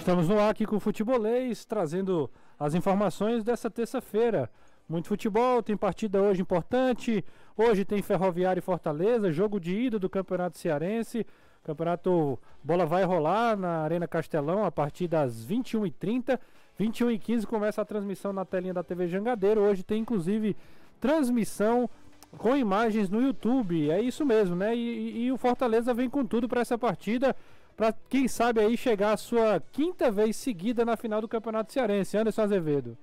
[0.00, 4.50] Estamos no ar aqui com o Futebolês, trazendo as informações dessa terça-feira.
[4.88, 7.22] Muito futebol, tem partida hoje importante.
[7.54, 11.26] Hoje tem Ferroviário e Fortaleza, jogo de ida do Campeonato Cearense.
[11.62, 16.40] Campeonato Bola vai rolar na Arena Castelão a partir das 21h30.
[16.80, 19.60] 21h15 começa a transmissão na telinha da TV Jangadeiro.
[19.60, 20.56] Hoje tem inclusive
[20.98, 21.90] transmissão
[22.38, 23.90] com imagens no YouTube.
[23.90, 24.74] É isso mesmo, né?
[24.74, 27.36] E, e, e o Fortaleza vem com tudo para essa partida
[27.80, 32.14] para quem sabe aí chegar a sua quinta vez seguida na final do Campeonato Cearense.
[32.14, 32.98] Anderson Azevedo.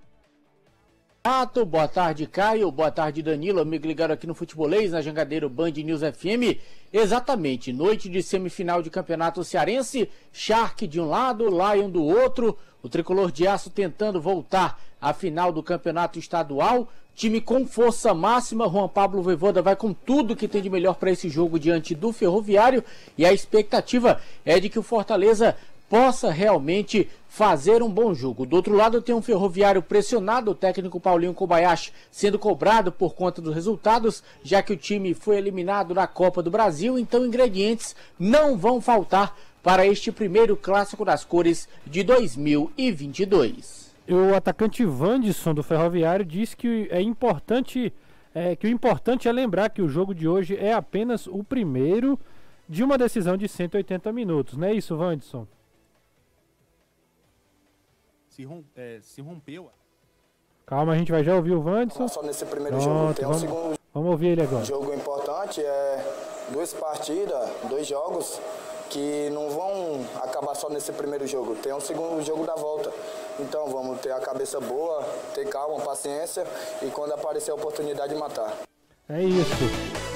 [1.23, 5.71] Ato, boa tarde Caio, boa tarde Danilo, amigo ligado aqui no Futebolês, na Jangadeiro Band
[5.71, 6.61] News FM.
[6.93, 12.87] Exatamente, noite de semifinal de Campeonato Cearense, Shark de um lado, Lion do outro, o
[12.87, 16.87] tricolor de aço tentando voltar à final do Campeonato Estadual.
[17.17, 21.09] Time com força máxima, Juan Pablo Voivoda vai com tudo que tem de melhor para
[21.09, 22.83] esse jogo diante do Ferroviário.
[23.17, 25.57] E a expectativa é de que o Fortaleza
[25.89, 28.45] possa realmente fazer um bom jogo.
[28.45, 33.41] Do outro lado tem um Ferroviário pressionado, o técnico Paulinho Kobayashi sendo cobrado por conta
[33.41, 38.55] dos resultados, já que o time foi eliminado na Copa do Brasil, então ingredientes não
[38.55, 46.25] vão faltar para este primeiro clássico das cores de 2022 o atacante Vandisson do Ferroviário
[46.25, 47.93] disse que é importante
[48.33, 52.19] é, que o importante é lembrar que o jogo de hoje é apenas o primeiro
[52.69, 55.47] de uma decisão de 180 minutos, não é isso, Vandisson?
[58.29, 59.71] Se, rom, é, se rompeu.
[60.65, 62.07] Calma, a gente vai já ouvir o Vandisson.
[62.07, 64.65] Só nesse primeiro Pronto, jogo tem vamos, um segundo vamos ouvir ele agora.
[64.65, 66.05] Jogo importante é
[66.51, 68.39] duas partidas, dois jogos
[68.89, 71.55] que não vão acabar só nesse primeiro jogo.
[71.55, 72.91] Tem um segundo jogo da volta.
[73.39, 76.43] Então vamos ter a cabeça boa, ter calma, paciência
[76.81, 78.53] e quando aparecer a oportunidade matar.
[79.07, 80.07] É isso.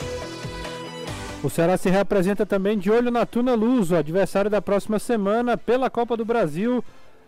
[1.44, 5.90] O Ceará se representa também de olho na Tuna Luso, adversário da próxima semana pela
[5.90, 6.84] Copa do Brasil.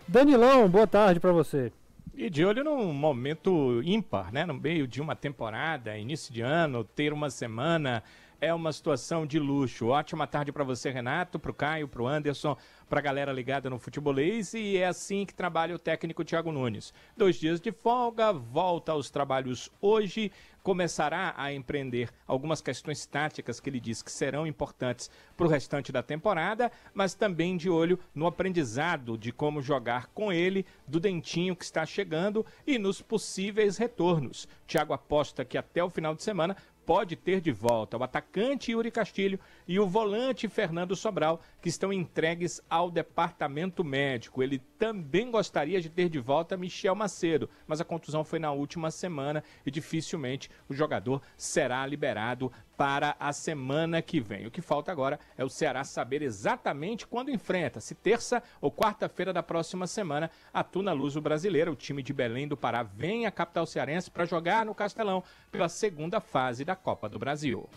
[0.08, 1.72] Danilão, boa tarde para você.
[2.16, 4.46] E de olho num momento ímpar, né?
[4.46, 8.03] No meio de uma temporada, início de ano, ter uma semana
[8.44, 9.88] é uma situação de luxo.
[9.88, 12.58] Ótima tarde para você, Renato, para o Caio, para o Anderson,
[12.90, 14.54] para a galera ligada no futebolês.
[14.54, 16.94] E é assim que trabalha o técnico Thiago Nunes.
[17.16, 20.30] Dois dias de folga, volta aos trabalhos hoje,
[20.62, 25.92] começará a empreender algumas questões táticas que ele diz que serão importantes para o restante
[25.92, 31.56] da temporada, mas também de olho no aprendizado de como jogar com ele, do Dentinho
[31.56, 34.48] que está chegando e nos possíveis retornos.
[34.66, 36.56] Thiago aposta que até o final de semana
[36.86, 37.98] pode ter de volta.
[37.98, 44.44] O atacante Yuri Castilho e o volante Fernando Sobral, que estão entregues ao departamento médico.
[44.44, 48.91] Ele também gostaria de ter de volta Michel Macedo, mas a contusão foi na última
[48.91, 54.47] semana e dificilmente o jogador será liberado para a semana que vem.
[54.47, 59.31] O que falta agora é o Ceará saber exatamente quando enfrenta, se terça ou quarta-feira
[59.31, 63.31] da próxima semana, a Tuna Luso Brasileira, o time de Belém do Pará, vem à
[63.31, 67.69] capital cearense para jogar no Castelão pela segunda fase da Copa do Brasil.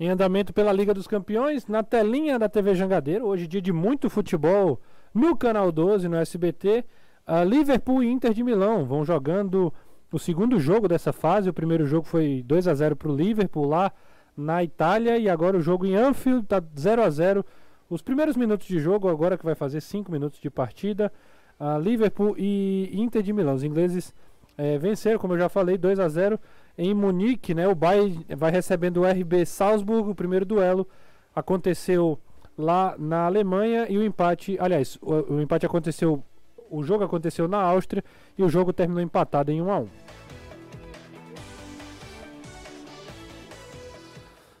[0.00, 4.08] Em andamento pela Liga dos Campeões, na telinha da TV Jangadeiro, hoje dia de muito
[4.08, 4.80] futebol
[5.12, 6.86] no Canal 12, no SBT,
[7.26, 9.70] a Liverpool e Inter de Milão vão jogando
[10.10, 11.50] o segundo jogo dessa fase.
[11.50, 13.92] O primeiro jogo foi 2 a 0 para o Liverpool lá
[14.34, 17.44] na Itália e agora o jogo em Anfield está 0 a 0.
[17.90, 21.12] Os primeiros minutos de jogo agora que vai fazer 5 minutos de partida,
[21.58, 23.52] a Liverpool e Inter de Milão.
[23.52, 24.14] Os ingleses
[24.56, 26.40] é, venceram, como eu já falei, 2 a 0
[26.80, 27.68] em Munique, né?
[27.68, 30.88] O Bayern vai recebendo o RB Salzburg, o primeiro duelo
[31.36, 32.18] aconteceu
[32.56, 36.24] lá na Alemanha e o empate, aliás, o, o empate aconteceu
[36.70, 38.02] o jogo aconteceu na Áustria
[38.38, 39.88] e o jogo terminou empatado em 1 a 1.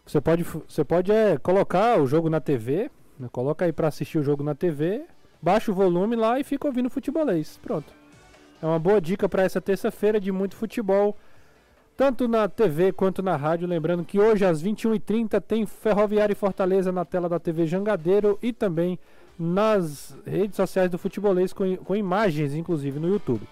[0.04, 3.28] Você pode, você pode é, colocar o jogo na TV, né?
[3.30, 5.06] coloca aí para assistir o jogo na TV,
[5.40, 7.58] baixa o volume lá e fica ouvindo futebolês.
[7.62, 7.94] Pronto.
[8.60, 11.16] É uma boa dica para essa terça-feira de muito futebol,
[12.00, 13.68] tanto na TV quanto na rádio.
[13.68, 18.54] Lembrando que hoje às 21h30 tem Ferroviária e Fortaleza na tela da TV Jangadeiro e
[18.54, 18.98] também
[19.38, 23.46] nas redes sociais do Futebolês, com, com imagens, inclusive, no YouTube.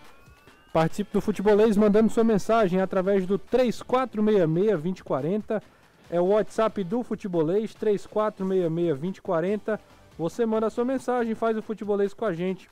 [0.73, 5.63] Participe do Futebolês mandando sua mensagem através do 3466-2040.
[6.11, 9.79] É o WhatsApp do Futebolês, 3466-2040.
[10.17, 12.71] Você manda sua mensagem, faz o Futebolês com a gente.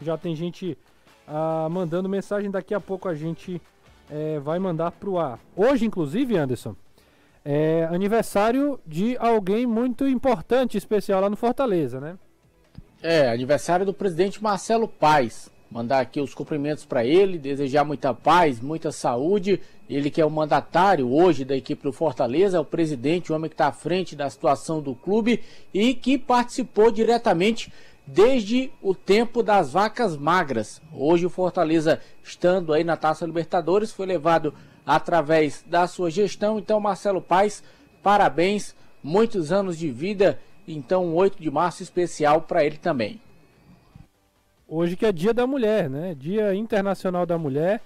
[0.00, 0.78] Já tem gente
[1.26, 3.60] ah, mandando mensagem, daqui a pouco a gente
[4.10, 5.38] é, vai mandar pro ar.
[5.56, 6.74] Hoje, inclusive, Anderson,
[7.44, 12.16] é aniversário de alguém muito importante, especial lá no Fortaleza, né?
[13.02, 15.52] É, aniversário do presidente Marcelo Paes.
[15.70, 19.60] Mandar aqui os cumprimentos para ele, desejar muita paz, muita saúde.
[19.90, 23.48] Ele que é o mandatário hoje da equipe do Fortaleza, é o presidente, o homem
[23.50, 25.42] que está à frente da situação do clube
[25.72, 27.72] e que participou diretamente
[28.06, 30.80] desde o tempo das vacas magras.
[30.92, 34.54] Hoje o Fortaleza, estando aí na Taça Libertadores, foi levado
[34.84, 36.58] através da sua gestão.
[36.58, 37.62] Então, Marcelo Paes,
[38.02, 40.38] parabéns, muitos anos de vida.
[40.68, 43.20] Então, um 8 de março especial para ele também.
[44.66, 46.14] Hoje que é Dia da Mulher, né?
[46.14, 47.80] Dia Internacional da Mulher.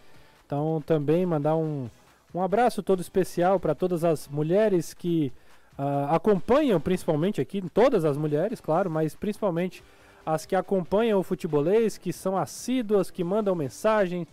[0.46, 1.88] Então, também mandar um,
[2.34, 5.32] um abraço todo especial para todas as mulheres que
[5.78, 9.82] uh, acompanham, principalmente aqui, todas as mulheres, claro, mas principalmente
[10.28, 14.26] as que acompanham o futebolês, que são assíduas, que mandam mensagem,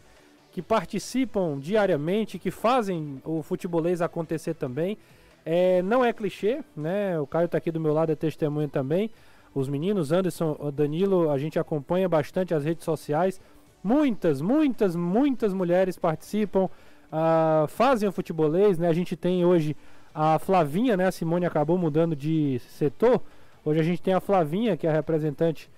[0.52, 4.98] que participam diariamente, que fazem o futebolês acontecer também.
[5.46, 7.18] É, não é clichê, né?
[7.18, 9.10] O Caio está aqui do meu lado, é testemunho também.
[9.54, 13.40] Os meninos, Anderson, Danilo, a gente acompanha bastante as redes sociais.
[13.82, 18.90] Muitas, muitas, muitas mulheres participam, uh, fazem o futebolês, né?
[18.90, 19.78] A gente tem hoje
[20.14, 21.08] a Flavinha, né?
[21.08, 23.22] A Simone acabou mudando de setor.
[23.64, 25.70] Hoje a gente tem a Flavinha, que é a representante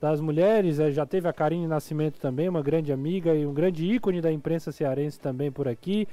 [0.00, 3.84] das mulheres, eh, já teve a Karine Nascimento também, uma grande amiga e um grande
[3.84, 6.08] ícone da imprensa cearense também por aqui.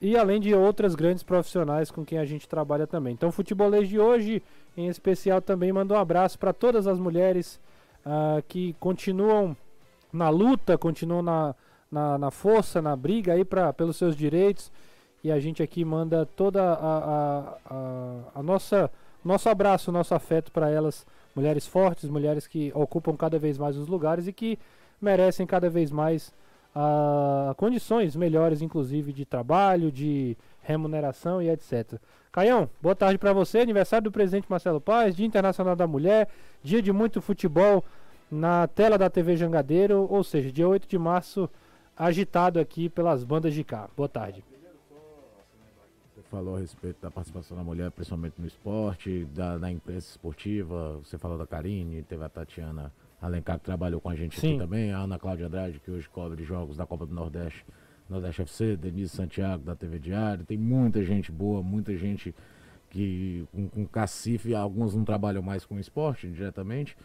[0.00, 3.14] E além de outras grandes profissionais com quem a gente trabalha também.
[3.14, 4.42] Então, futebolês de hoje,
[4.76, 7.58] em especial, também manda um abraço para todas as mulheres
[8.04, 9.56] uh, que continuam
[10.12, 11.54] na luta, continuam na,
[11.90, 14.70] na, na, força, na briga aí pra, pelos seus direitos.
[15.24, 18.90] E a gente aqui manda toda a, a, a, a nossa
[19.26, 21.04] nosso abraço, nosso afeto para elas,
[21.36, 24.58] mulheres fortes, mulheres que ocupam cada vez mais os lugares e que
[25.00, 26.32] merecem cada vez mais
[26.74, 32.00] uh, condições melhores, inclusive de trabalho, de remuneração e etc.
[32.32, 33.60] Caião, boa tarde para você.
[33.60, 36.28] Aniversário do presidente Marcelo Paz, Dia Internacional da Mulher,
[36.62, 37.84] dia de muito futebol
[38.30, 41.48] na tela da TV Jangadeiro, ou seja, dia 8 de março,
[41.96, 43.88] agitado aqui pelas bandas de cá.
[43.96, 44.55] Boa tarde.
[46.30, 50.98] Falou a respeito da participação da mulher, principalmente no esporte, da, da imprensa esportiva.
[50.98, 54.50] Você falou da Karine, teve a Tatiana Alencar, que trabalhou com a gente Sim.
[54.50, 57.64] aqui também, a Ana Cláudia Andrade, que hoje cobre jogos da Copa do Nordeste,
[58.08, 62.34] Nordeste FC, Denise Santiago, da TV Diário, tem muita gente boa, muita gente
[62.90, 66.96] que com, com cacife, alguns não trabalham mais com esporte diretamente,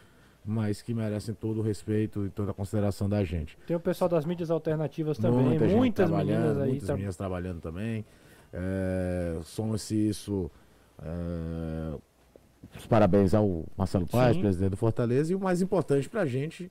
[0.44, 3.56] mas que merecem todo o respeito e toda a consideração da gente.
[3.66, 6.70] Tem o pessoal das mídias alternativas também, Muita muitas meninas aí.
[6.70, 8.04] Muitas meninas trabalhando também.
[8.52, 10.50] É, Soma-se isso
[11.02, 11.98] é,
[12.76, 14.42] os parabéns ao Marcelo Paz, Sim.
[14.42, 16.70] presidente do Fortaleza, e o mais importante para a gente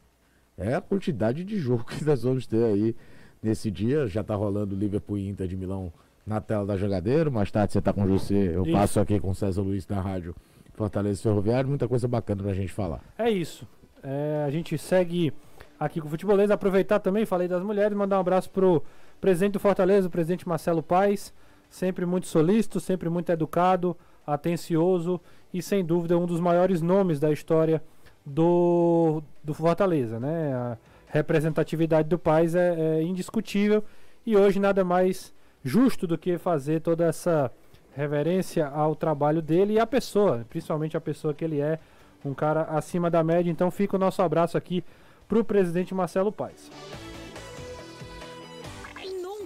[0.57, 2.95] é a quantidade de jogo que nós vamos ter aí
[3.41, 4.07] nesse dia.
[4.07, 5.91] Já está rolando Liverpool e Inter de Milão
[6.25, 7.31] na tela da Jogadeiro.
[7.31, 8.71] Mais tarde você está com José, eu isso.
[8.71, 10.35] passo aqui com o César Luiz da rádio
[10.73, 11.69] Fortaleza Ferroviário.
[11.69, 13.01] Muita coisa bacana para a gente falar.
[13.17, 13.67] É isso.
[14.03, 15.33] É, a gente segue
[15.79, 16.49] aqui com o Futebolês.
[16.49, 18.83] Aproveitar também, falei das mulheres, mandar um abraço pro
[19.19, 21.33] presidente do Fortaleza, o presidente Marcelo Paes.
[21.71, 23.97] Sempre muito solícito, sempre muito educado,
[24.27, 25.19] atencioso
[25.53, 27.81] e sem dúvida um dos maiores nomes da história
[28.25, 30.53] do, do Fortaleza, né?
[30.53, 30.77] A
[31.07, 33.83] representatividade do país é, é indiscutível
[34.25, 35.33] e hoje nada mais
[35.63, 37.49] justo do que fazer toda essa
[37.95, 41.79] reverência ao trabalho dele e à pessoa, principalmente a pessoa que ele é,
[42.23, 43.49] um cara acima da média.
[43.49, 44.83] Então fica o nosso abraço aqui
[45.25, 46.69] para o presidente Marcelo Paes.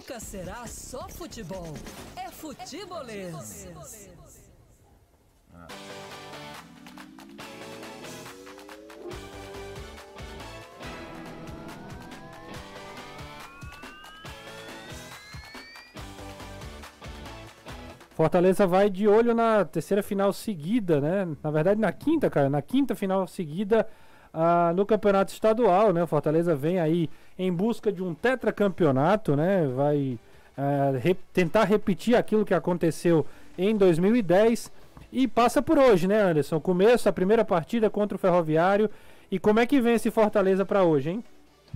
[0.08, 1.74] Nunca será só futebol,
[2.16, 3.68] é futebolês.
[18.12, 21.36] Fortaleza vai de olho na terceira final seguida, né?
[21.42, 23.88] Na verdade, na quinta, cara, na quinta final seguida
[24.36, 26.06] uh, no campeonato estadual, né?
[26.06, 29.68] Fortaleza vem aí em busca de um tetracampeonato, né?
[29.76, 30.20] Vai
[30.58, 33.26] uh, re tentar repetir aquilo que aconteceu
[33.58, 34.72] em 2010
[35.12, 36.60] e passa por hoje, né, Anderson?
[36.60, 38.90] Começo, a primeira partida contra o Ferroviário.
[39.32, 41.24] E como é que vem esse Fortaleza para hoje, hein?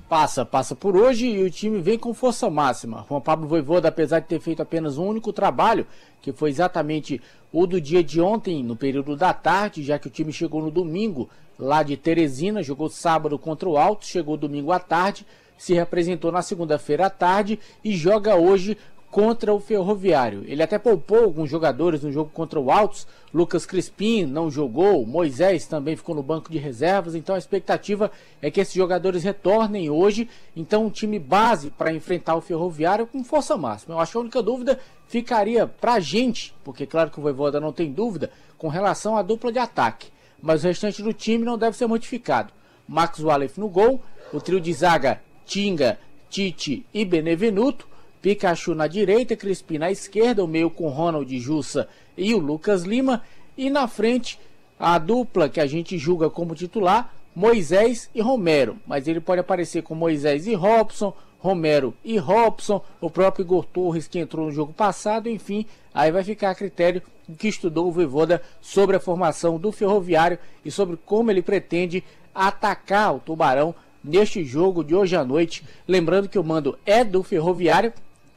[0.07, 3.05] Passa, passa por hoje e o time vem com força máxima.
[3.07, 5.85] Juan Pablo Voivoda, apesar de ter feito apenas um único trabalho,
[6.21, 7.21] que foi exatamente
[7.51, 10.71] o do dia de ontem, no período da tarde, já que o time chegou no
[10.71, 15.25] domingo lá de Teresina, jogou sábado contra o Alto, chegou domingo à tarde,
[15.57, 18.77] se representou na segunda-feira à tarde e joga hoje
[19.11, 20.43] contra o Ferroviário.
[20.45, 23.07] Ele até poupou alguns jogadores no jogo contra o Altos.
[23.33, 27.15] Lucas Crispim não jogou, Moisés também ficou no banco de reservas.
[27.15, 28.11] Então a expectativa
[28.41, 30.29] é que esses jogadores retornem hoje.
[30.55, 33.95] Então um time base para enfrentar o Ferroviário com força máxima.
[33.95, 37.59] Eu acho que a única dúvida ficaria para a gente, porque claro que o Voivoda
[37.59, 40.11] não tem dúvida, com relação à dupla de ataque.
[40.41, 42.53] Mas o restante do time não deve ser modificado.
[42.87, 44.01] Max Wallef no gol,
[44.31, 45.99] o trio de zaga Tinga,
[46.29, 47.88] Tite e Benevenuto.
[48.21, 53.23] Pikachu na direita, Crispim na esquerda, o meio com Ronald Jussa e o Lucas Lima.
[53.57, 54.39] E na frente,
[54.79, 58.77] a dupla que a gente julga como titular, Moisés e Romero.
[58.85, 64.07] Mas ele pode aparecer com Moisés e Robson, Romero e Robson, o próprio Igor Torres
[64.07, 67.01] que entrou no jogo passado, enfim, aí vai ficar a critério
[67.37, 73.15] que estudou o Voivoda sobre a formação do Ferroviário e sobre como ele pretende atacar
[73.15, 73.73] o Tubarão
[74.03, 75.63] neste jogo de hoje à noite.
[75.87, 77.93] Lembrando que o mando é do Ferroviário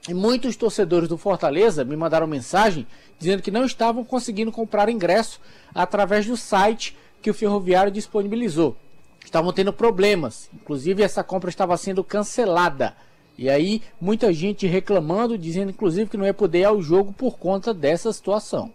[0.09, 2.87] e muitos torcedores do Fortaleza me mandaram mensagem
[3.19, 5.41] dizendo que não estavam conseguindo comprar ingresso
[5.75, 8.77] através do site que o Ferroviário disponibilizou
[9.25, 10.51] estavam tendo problemas.
[10.53, 12.95] Inclusive, essa compra estava sendo cancelada.
[13.37, 17.39] E aí, muita gente reclamando, dizendo inclusive que não ia poder ir ao jogo por
[17.39, 18.71] conta dessa situação.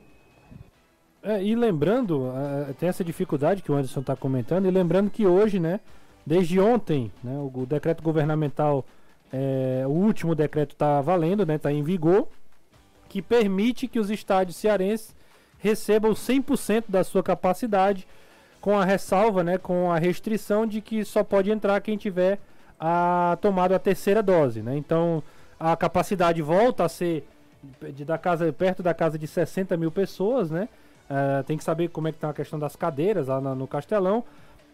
[1.21, 5.27] É, e lembrando, uh, tem essa dificuldade que o Anderson está comentando, e lembrando que
[5.27, 5.79] hoje, né,
[6.25, 8.85] desde ontem, né, o decreto governamental,
[9.31, 12.27] é, o último decreto está valendo, está né, tá em vigor,
[13.09, 15.15] que permite que os estádios cearenses
[15.59, 18.07] recebam 100% da sua capacidade
[18.61, 22.39] com a ressalva, né, com a restrição de que só pode entrar quem tiver
[22.79, 24.77] a tomado a terceira dose, né?
[24.77, 25.23] Então
[25.59, 27.27] a capacidade volta a ser
[27.93, 30.69] de da casa perto da casa de 60 mil pessoas, né?
[31.09, 34.23] Uh, tem que saber como é que tá a questão das cadeiras lá no Castelão,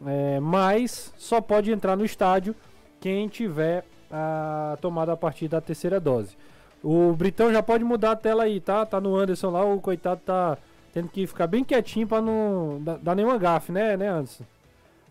[0.06, 2.56] é, mas só pode entrar no estádio
[3.00, 6.38] quem tiver a tomada a partir da terceira dose.
[6.84, 8.86] O Britão já pode mudar a tela aí, tá?
[8.86, 10.56] Tá no Anderson lá, o coitado tá
[10.94, 14.44] tendo que ficar bem quietinho pra não dar, nenhuma gafe, né, né, Anderson?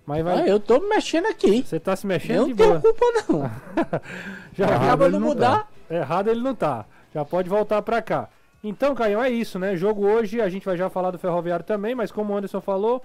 [0.07, 0.43] Mas vai...
[0.43, 1.65] Ah, eu tô me mexendo aqui.
[1.65, 2.75] Você tá se mexendo não de boa.
[2.75, 4.01] Não tenho culpa, não.
[4.55, 5.69] Já acaba de mudar.
[5.89, 5.95] Tá.
[5.97, 6.85] Errado ele não tá.
[7.13, 8.29] Já pode voltar pra cá.
[8.63, 9.77] Então, Caio, é isso, né?
[9.77, 13.03] Jogo hoje, a gente vai já falar do Ferroviário também, mas como o Anderson falou,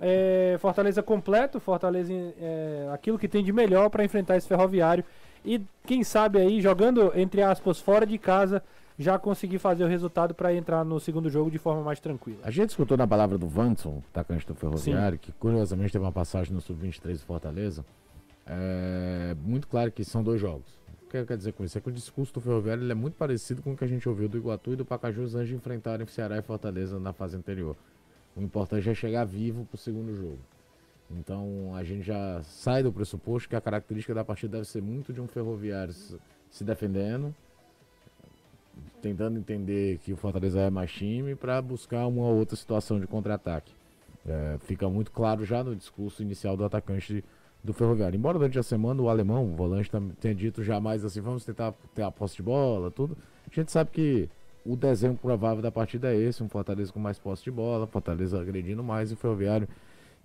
[0.00, 5.04] é, Fortaleza completo, Fortaleza é, aquilo que tem de melhor para enfrentar esse Ferroviário.
[5.44, 8.62] E quem sabe aí, jogando, entre aspas, fora de casa,
[8.98, 12.38] já conseguir fazer o resultado para entrar no segundo jogo de forma mais tranquila.
[12.42, 15.22] A gente escutou na palavra do Vanson, atacante do Ferroviário, Sim.
[15.22, 17.84] que curiosamente teve uma passagem no Sub-23 do Fortaleza.
[18.46, 20.82] É muito claro que são dois jogos.
[21.02, 21.78] O que quer dizer com isso?
[21.78, 24.28] É que o discurso do Ferroviário é muito parecido com o que a gente ouviu
[24.28, 27.76] do Iguatu e do Pacajus antes de enfrentarem Ceará e Fortaleza na fase anterior.
[28.36, 30.38] O importante é chegar vivo para o segundo jogo.
[31.18, 35.12] Então a gente já sai do pressuposto que a característica da partida deve ser muito
[35.12, 35.94] de um ferroviário
[36.50, 37.34] se defendendo,
[39.00, 43.72] tentando entender que o Fortaleza é mais time para buscar uma outra situação de contra-ataque.
[44.26, 47.22] É, fica muito claro já no discurso inicial do atacante
[47.62, 48.16] do Ferroviário.
[48.16, 49.90] Embora durante a semana o alemão, o volante,
[50.20, 53.16] tenha dito jamais assim, vamos tentar ter a posse de bola, tudo.
[53.50, 54.28] A gente sabe que
[54.64, 58.40] o desenho provável da partida é esse, um Fortaleza com mais posse de bola, Fortaleza
[58.40, 59.68] agredindo mais e o Ferroviário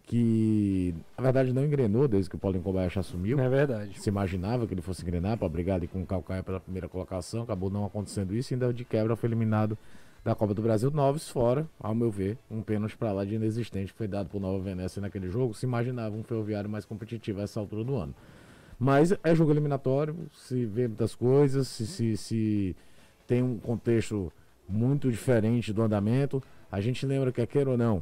[0.10, 3.40] que na verdade não engrenou desde que o Paulinho Kobayashi assumiu.
[3.40, 4.02] É verdade.
[4.02, 7.44] Se imaginava que ele fosse engrenar para brigar ali com o Calcaia pela primeira colocação,
[7.44, 9.78] acabou não acontecendo isso e ainda de quebra foi eliminado
[10.26, 13.92] da Copa do Brasil, Noves fora, ao meu ver, um pênalti para lá de inexistente
[13.92, 15.54] que foi dado por Nova Venécia naquele jogo.
[15.54, 18.16] Se imaginava um ferroviário mais competitivo a essa altura do ano.
[18.80, 22.76] Mas é jogo eliminatório, se vê muitas coisas, se, se, se
[23.28, 24.34] tem um contexto
[24.68, 26.42] muito diferente do andamento.
[26.72, 28.02] A gente lembra que, quer ou não,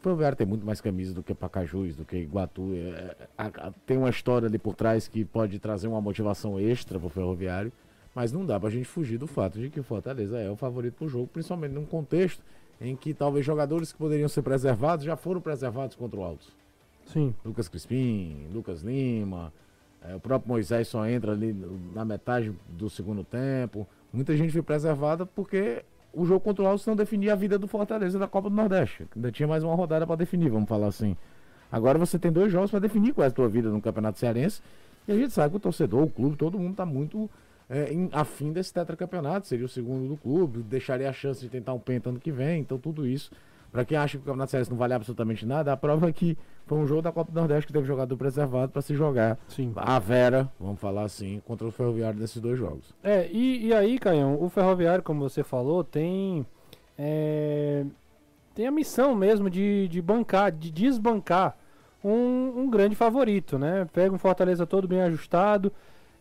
[0.00, 2.72] Ferroviário tem muito mais camisas do que Pacajus, do que Iguatu.
[2.74, 7.06] É, é, tem uma história ali por trás que pode trazer uma motivação extra para
[7.06, 7.72] o Ferroviário,
[8.14, 10.56] mas não dá para a gente fugir do fato de que o Fortaleza é o
[10.56, 12.42] favorito para o jogo, principalmente num contexto
[12.80, 16.56] em que talvez jogadores que poderiam ser preservados já foram preservados contra o Altos.
[17.06, 17.34] Sim.
[17.44, 19.52] Lucas Crispim, Lucas Lima,
[20.02, 21.52] é, o próprio Moisés só entra ali
[21.92, 23.86] na metade do segundo tempo.
[24.12, 27.66] Muita gente foi preservada porque o jogo contra o Alves não definia a vida do
[27.66, 29.06] Fortaleza da Copa do Nordeste.
[29.14, 31.16] Ainda tinha mais uma rodada para definir, vamos falar assim.
[31.70, 34.62] Agora você tem dois jogos para definir qual é a tua vida no Campeonato Cearense.
[35.06, 37.30] E a gente sabe que o torcedor, o clube, todo mundo está muito
[37.68, 39.46] é, em, afim desse tetracampeonato.
[39.46, 42.60] Seria o segundo do clube, deixaria a chance de tentar um penta ano que vem.
[42.60, 43.30] Então tudo isso
[43.70, 46.36] para quem acha que o Campeonato Cearense não vale absolutamente nada, a prova é que
[46.66, 49.72] foi um jogo da Copa do Nordeste que teve jogador preservado para se jogar Sim.
[49.76, 52.94] a Vera, vamos falar assim, contra o Ferroviário desses dois jogos.
[53.02, 56.46] É, e, e aí, Caião, o Ferroviário, como você falou, tem.
[56.98, 57.84] É,
[58.54, 61.56] tem a missão mesmo de, de bancar, de desbancar
[62.04, 63.86] um, um grande favorito, né?
[63.92, 65.72] Pega um Fortaleza todo bem ajustado.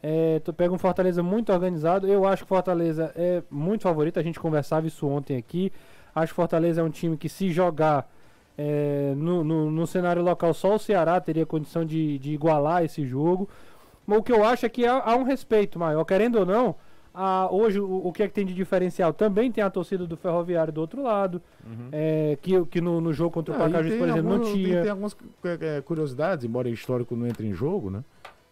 [0.02, 2.08] É, pega um Fortaleza muito organizado.
[2.08, 4.20] Eu acho que Fortaleza é muito favorito.
[4.20, 5.72] A gente conversava isso ontem aqui.
[6.22, 8.10] Acho que Fortaleza é um time que, se jogar
[8.58, 13.06] é, no, no, no, cenário local, só o Ceará teria condição de, de igualar esse
[13.06, 13.48] jogo.
[14.06, 16.04] Mas o que eu acho é que há, há um respeito maior.
[16.06, 16.76] Querendo ou não,
[17.14, 19.14] a, hoje o, o, que é que tem de diferencial?
[19.14, 21.90] Também tem a torcida do Ferroviário do outro lado, uhum.
[21.92, 24.74] é, que, que no, no, jogo contra o ah, Pacajus, por exemplo, algum, não tinha.
[24.74, 28.04] Tem, tem algumas é, é, curiosidades, embora histórico não entre em jogo, né?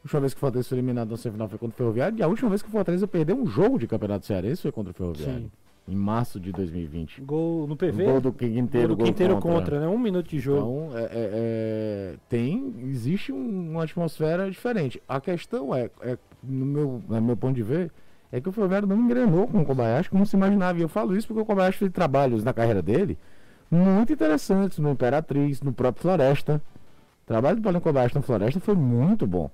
[0.05, 2.17] última vez que o Fortaleza foi eliminado na semifinal foi contra o Ferroviário.
[2.19, 4.91] E a última vez que o Fortaleza perdeu um jogo de Campeonato Cearense foi contra
[4.91, 5.45] o Ferroviário.
[5.45, 5.51] Sim.
[5.87, 7.21] Em março de 2020.
[7.21, 8.05] Gol no PV.
[8.05, 8.87] Gol do Quinteiro.
[8.87, 9.79] Gol do gol Quinteiro contra.
[9.79, 9.87] né?
[9.87, 10.87] Um minuto de jogo.
[10.89, 14.99] Então, é, é- é- tem, existe um- uma atmosfera diferente.
[15.07, 17.91] A questão é, é, no, meu, no meu ponto de ver,
[18.31, 20.79] é que o Ferroviário não engrenou com o Kobayashi como se imaginava.
[20.79, 23.15] E eu falo isso porque o Kobayashi fez trabalhos na carreira dele
[23.69, 26.59] muito interessantes no Imperatriz, no próprio Floresta.
[27.23, 29.51] O trabalho do Paulinho Kobayashi no Floresta foi muito bom.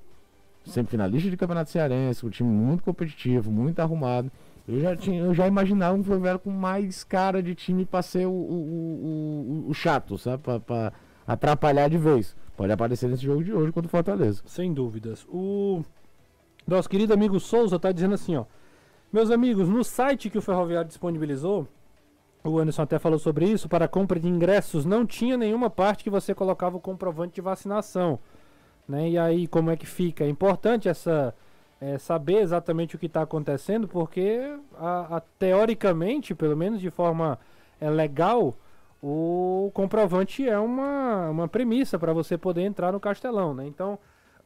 [0.64, 4.32] Sempre finalista de Campeonato Cearense, um time muito competitivo, muito arrumado.
[4.74, 8.26] Eu já, tinha, eu já imaginava um Ferroviário com mais cara de time para ser
[8.26, 10.42] o, o, o, o- chato, sabe?
[10.44, 10.94] Pra, pra
[11.28, 12.36] atrapalhar de vez.
[12.56, 14.42] Pode aparecer nesse jogo de hoje contra o Fortaleza.
[14.46, 15.26] Sem dúvidas.
[15.30, 15.84] O
[16.66, 18.46] nosso querido amigo Souza tá dizendo assim, ó.
[19.12, 21.68] Meus amigos, no site que o Ferroviário disponibilizou,
[22.44, 26.10] o Anderson até falou sobre isso, para compra de ingressos não tinha nenhuma parte que
[26.10, 28.20] você colocava o comprovante de vacinação.
[28.88, 29.10] Né?
[29.12, 30.24] E aí, como é que fica?
[30.24, 31.36] É importante essa
[31.82, 34.40] é, saber exatamente o que está acontecendo, porque
[34.78, 37.40] a- a- teoricamente, pelo menos de forma
[37.80, 38.54] é, legal,
[39.02, 43.54] o comprovante é uma, uma premissa para você poder entrar no Castelão.
[43.56, 43.66] Né?
[43.66, 43.98] Então,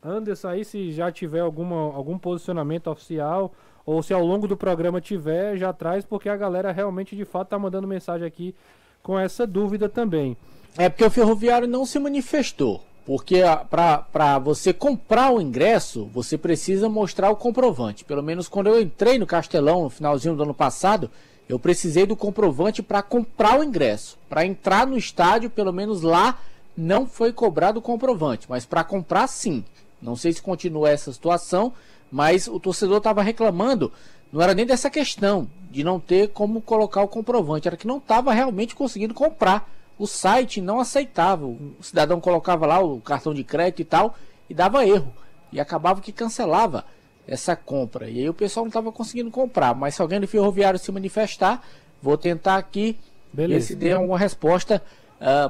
[0.01, 3.51] Anderson aí, se já tiver alguma, algum posicionamento oficial,
[3.85, 7.49] ou se ao longo do programa tiver, já traz, porque a galera realmente de fato
[7.49, 8.55] tá mandando mensagem aqui
[9.03, 10.37] com essa dúvida também.
[10.77, 12.81] É porque o ferroviário não se manifestou.
[13.05, 18.03] Porque para você comprar o ingresso, você precisa mostrar o comprovante.
[18.03, 21.09] Pelo menos quando eu entrei no Castelão no finalzinho do ano passado,
[21.47, 24.17] eu precisei do comprovante para comprar o ingresso.
[24.27, 26.39] Para entrar no estádio, pelo menos lá,
[26.75, 28.47] não foi cobrado o comprovante.
[28.49, 29.63] Mas para comprar, sim.
[30.01, 31.73] Não sei se continua essa situação,
[32.11, 33.91] mas o torcedor estava reclamando.
[34.33, 37.97] Não era nem dessa questão de não ter como colocar o comprovante, era que não
[37.97, 39.69] estava realmente conseguindo comprar.
[39.97, 41.45] O site não aceitava.
[41.45, 44.15] O cidadão colocava lá o cartão de crédito e tal
[44.49, 45.11] e dava erro.
[45.51, 46.83] E acabava que cancelava
[47.27, 48.09] essa compra.
[48.09, 49.73] E aí o pessoal não estava conseguindo comprar.
[49.73, 51.63] Mas se alguém do ferroviário se manifestar,
[52.01, 52.97] vou tentar aqui
[53.33, 53.59] Beleza.
[53.59, 54.81] ver se der alguma resposta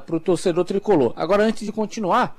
[0.06, 1.12] para o torcedor tricolor.
[1.16, 2.36] Agora, antes de continuar,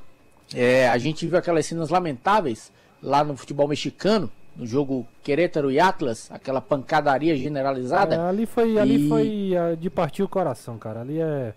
[0.55, 2.71] é, a gente viu aquelas cenas lamentáveis
[3.03, 8.15] lá no futebol mexicano, no jogo Querétaro e Atlas, aquela pancadaria generalizada.
[8.15, 11.01] É, ali foi, ali E- foi ah, de partir o coração, cara.
[11.01, 11.53] Ali é,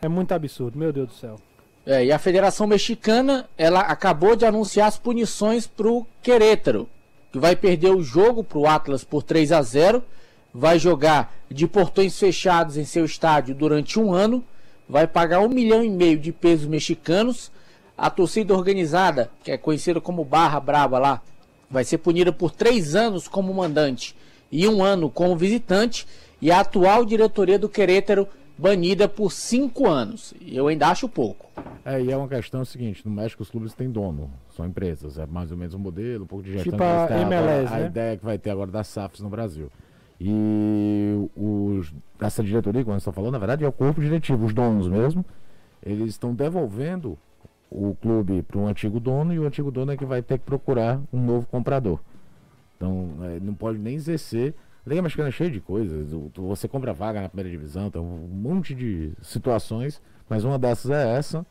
[0.00, 1.36] é muito absurdo, meu Deus do céu.
[1.86, 6.88] É, e a Federação Mexicana, ela acabou de anunciar as punições pro Querétaro,
[7.30, 10.02] que vai perder o jogo pro Atlas por 3 a 0,
[10.52, 14.42] vai jogar de portões fechados em seu estádio durante um ano,
[14.88, 17.50] vai pagar um milhão e meio de pesos mexicanos,
[17.98, 21.22] a torcida organizada, que é conhecida como Barra Brava lá,
[21.70, 24.16] vai ser punida por três anos como mandante
[24.50, 26.06] e um ano como visitante,
[26.40, 30.34] e a atual diretoria do Querétaro banida por cinco anos.
[30.40, 31.46] E Eu ainda acho pouco.
[31.84, 35.26] É, e é uma questão seguinte, no México os clubes têm dono, são empresas, é
[35.26, 37.78] mais ou menos um modelo, um pouco de gestão Tipo a têm agora, MLS, a
[37.78, 37.86] né?
[37.86, 39.70] ideia que vai ter agora das SAFs no Brasil.
[40.18, 44.54] E os, essa diretoria, como você está falando, na verdade é o corpo diretivo, os
[44.54, 45.24] donos mesmo,
[45.84, 47.18] eles estão devolvendo
[47.70, 50.44] o clube para um antigo dono e o antigo dono é que vai ter que
[50.44, 52.00] procurar um novo comprador.
[52.76, 54.54] Então, é, não pode nem exercer.
[54.86, 56.08] Liga Mexicana é cheia de coisas.
[56.36, 61.16] Você compra vaga na primeira divisão, tem um monte de situações, mas uma dessas é
[61.16, 61.46] essa.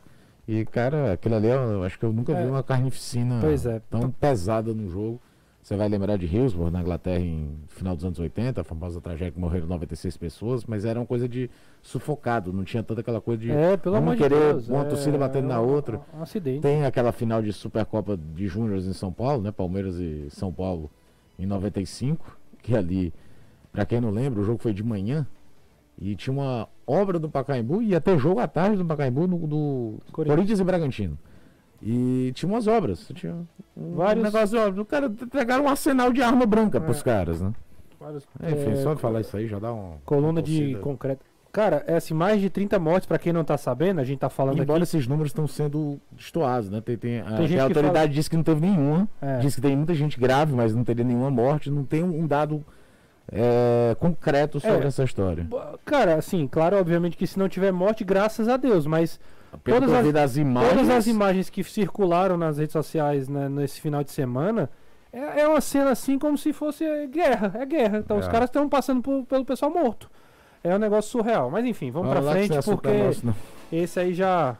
[0.46, 2.42] E, cara, aquilo ali, eu acho que eu nunca É.
[2.44, 3.80] vi uma carnificina é.
[3.90, 5.20] tão pesada no jogo.
[5.62, 9.32] Você vai lembrar de Hillsborough, na Inglaterra, em final dos anos 80, a famosa tragédia
[9.32, 13.40] que morreram 96 pessoas, mas era uma coisa de sufocado, não tinha tanta aquela coisa
[13.40, 14.68] de É, pelo amor de querer Deus.
[14.68, 16.02] uma é, torcida batendo na um- outra.
[16.14, 16.60] Um acidente.
[16.60, 19.50] Tem aquela final de Supercopa de Júniors em São Paulo, né?
[19.50, 20.90] Palmeiras e São Paulo
[21.38, 23.10] em 95, que ali,
[23.74, 25.26] pra quem não lembra, o jogo foi de manhã
[26.00, 29.98] e tinha uma obra do Pacaembu e ter jogo à tarde do Pacaembu no, do
[30.12, 30.36] Corinthians.
[30.36, 30.60] Corinthians.
[30.60, 31.18] e Bragantino.
[31.82, 33.34] E tinha umas obras, tinha
[33.76, 34.80] um Vários- negócio de obra.
[34.82, 37.52] O cara entregaram um arsenal de arma branca pros caras, né?
[38.00, 41.24] Vários- Enfim, é, só de falar isso aí já dá um Coluna de concreto.
[41.52, 44.28] Cara, é assim, mais de 30 mortes, pra quem não tá sabendo, a gente tá
[44.28, 44.88] falando Embora aqui.
[44.96, 46.80] esses números estão sendo destoados, né?
[46.80, 49.08] Tem, tem, a, Tem a autoridade fala- diz que não teve nenhuma.
[49.22, 49.38] É.
[49.38, 51.70] Diz que tem muita gente grave, mas não teria nenhuma morte.
[51.70, 52.64] Não tem um dado
[53.32, 54.86] é, concreto sobre É.
[54.86, 55.46] essa história.
[55.84, 59.18] Cara, assim, claro, obviamente que se não tiver morte, graças a Deus, mas
[59.62, 63.80] Pelo todas as- das imagens, todas as imagens que circularam nas redes sociais né, nesse
[63.80, 64.68] final de semana
[65.12, 67.98] é, é uma cena assim como se fosse é, guerra, é guerra.
[67.98, 68.30] Então os É.
[68.30, 70.10] caras estão passando por- pelo pessoal morto.
[70.62, 71.50] É um negócio surreal.
[71.50, 73.34] Mas enfim, vamos que frente é porque nosso,
[73.72, 74.56] esse aí já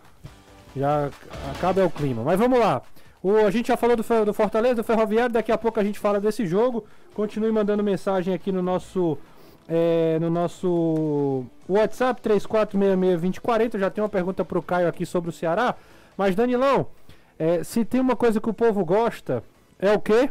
[0.77, 1.09] já
[1.57, 2.22] acaba o clima.
[2.22, 2.83] Mas vamos lá.
[3.25, 5.99] O, a gente já falou do, do Fortaleza, do Ferroviário, daqui a pouco a gente
[5.99, 6.85] fala desse jogo.
[7.15, 9.17] Continue mandando mensagem aqui no nosso
[9.67, 13.79] é, no nosso WhatsApp 34662040.
[13.79, 15.75] Já tem uma pergunta pro Caio aqui sobre o Ceará.
[16.19, 16.89] Mas Danilão,
[17.39, 19.43] é, se tem uma coisa que o povo gosta
[19.79, 20.29] é o quê?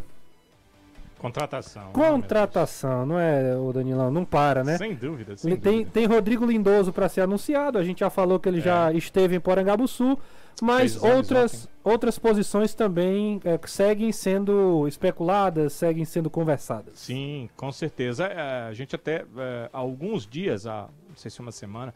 [1.23, 1.93] Contratação.
[1.93, 4.11] Contratação, não é, o Danilão?
[4.11, 4.77] Não para, né?
[4.77, 5.91] Sem dúvida, sem tem, dúvida.
[5.93, 7.77] tem Rodrigo Lindoso para ser anunciado.
[7.77, 10.19] A gente já falou que ele já esteve em Porangabuçu,
[10.61, 10.99] mas É.
[10.99, 16.99] Fez outras, outras posições também é, seguem sendo especuladas, seguem sendo conversadas.
[16.99, 18.25] Sim, com certeza.
[18.25, 21.93] É, A gente até é, há alguns dias, há não sei se uma semana,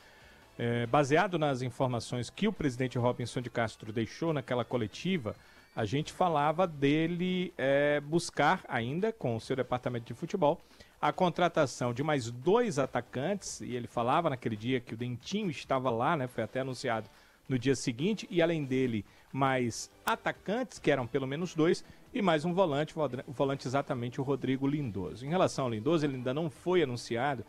[0.58, 5.36] é, baseado nas informações que o presidente Robinson de Castro deixou naquela coletiva,
[5.78, 10.60] a gente falava dele é, buscar ainda com o seu departamento de futebol
[11.00, 15.92] a contratação de mais dois atacantes, e ele falava naquele dia que o Dentinho estava
[15.92, 16.26] lá, né?
[16.26, 17.08] Foi até anunciado
[17.48, 22.44] no dia seguinte, e além dele, mais atacantes, que eram pelo menos dois, e mais
[22.44, 25.24] um volante, o vo- o volante exatamente o Rodrigo Lindoso.
[25.24, 27.46] Em relação ao Lindoso, ele ainda não foi anunciado,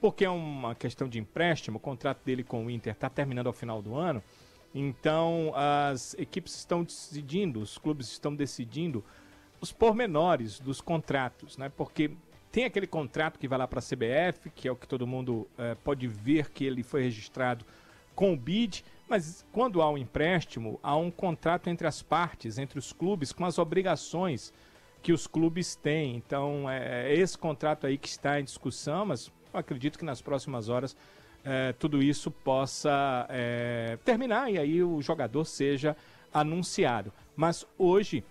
[0.00, 3.52] porque é uma questão de empréstimo, o contrato dele com o Inter está terminando ao
[3.52, 4.22] final do ano,
[4.74, 9.04] então as equipes estão decidindo, os clubes estão decidindo
[9.60, 11.68] os pormenores dos contratos, né?
[11.68, 12.10] Porque
[12.50, 15.48] tem aquele contrato que vai lá para a CBF, que é o que todo mundo
[15.56, 17.64] eh, pode ver que ele foi registrado
[18.14, 22.78] com o BID, mas quando há um empréstimo, há um contrato entre as partes, entre
[22.78, 24.52] os clubes, com as obrigações
[25.02, 26.16] que os clubes têm.
[26.16, 30.96] Então, é esse contrato aí que está em discussão, mas acredito que nas próximas horas
[31.44, 35.96] eh, tudo isso possa eh, terminar e aí o jogador seja
[36.32, 37.12] anunciado.
[37.34, 38.24] Mas hoje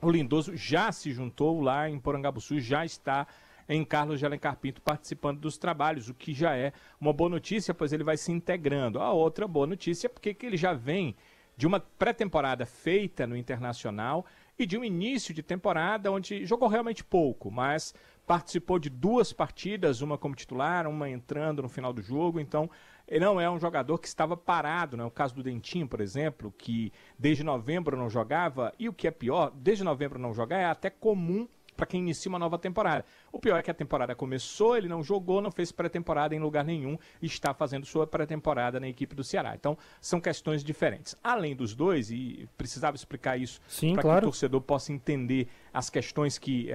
[0.00, 3.26] o Lindoso já se juntou lá em Porangabuçu, já está
[3.68, 7.72] em Carlos de Alencar Pinto participando dos trabalhos, o que já é uma boa notícia,
[7.72, 9.00] pois ele vai se integrando.
[9.00, 11.16] A outra boa notícia é porque que ele já vem
[11.56, 14.26] de uma pré-temporada feita no Internacional
[14.58, 17.94] e de um início de temporada onde jogou realmente pouco, mas
[18.26, 22.70] participou de duas partidas, uma como titular, uma entrando no final do jogo, então
[23.06, 25.04] ele não é um jogador que estava parado, né?
[25.04, 29.10] O caso do Dentinho, por exemplo, que desde novembro não jogava, e o que é
[29.10, 33.04] pior, desde novembro não jogar é até comum para quem inicia uma nova temporada.
[33.32, 36.64] O pior é que a temporada começou, ele não jogou, não fez pré-temporada em lugar
[36.64, 39.54] nenhum e está fazendo sua pré-temporada na equipe do Ceará.
[39.54, 41.16] Então, são questões diferentes.
[41.22, 44.18] Além dos dois, e precisava explicar isso para que claro.
[44.18, 46.68] o torcedor possa entender as questões que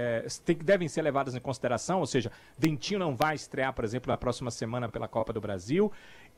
[0.44, 4.16] tem- devem ser levadas em consideração, ou seja, Dentinho não vai estrear, por exemplo, na
[4.16, 5.90] próxima semana pela Copa do Brasil,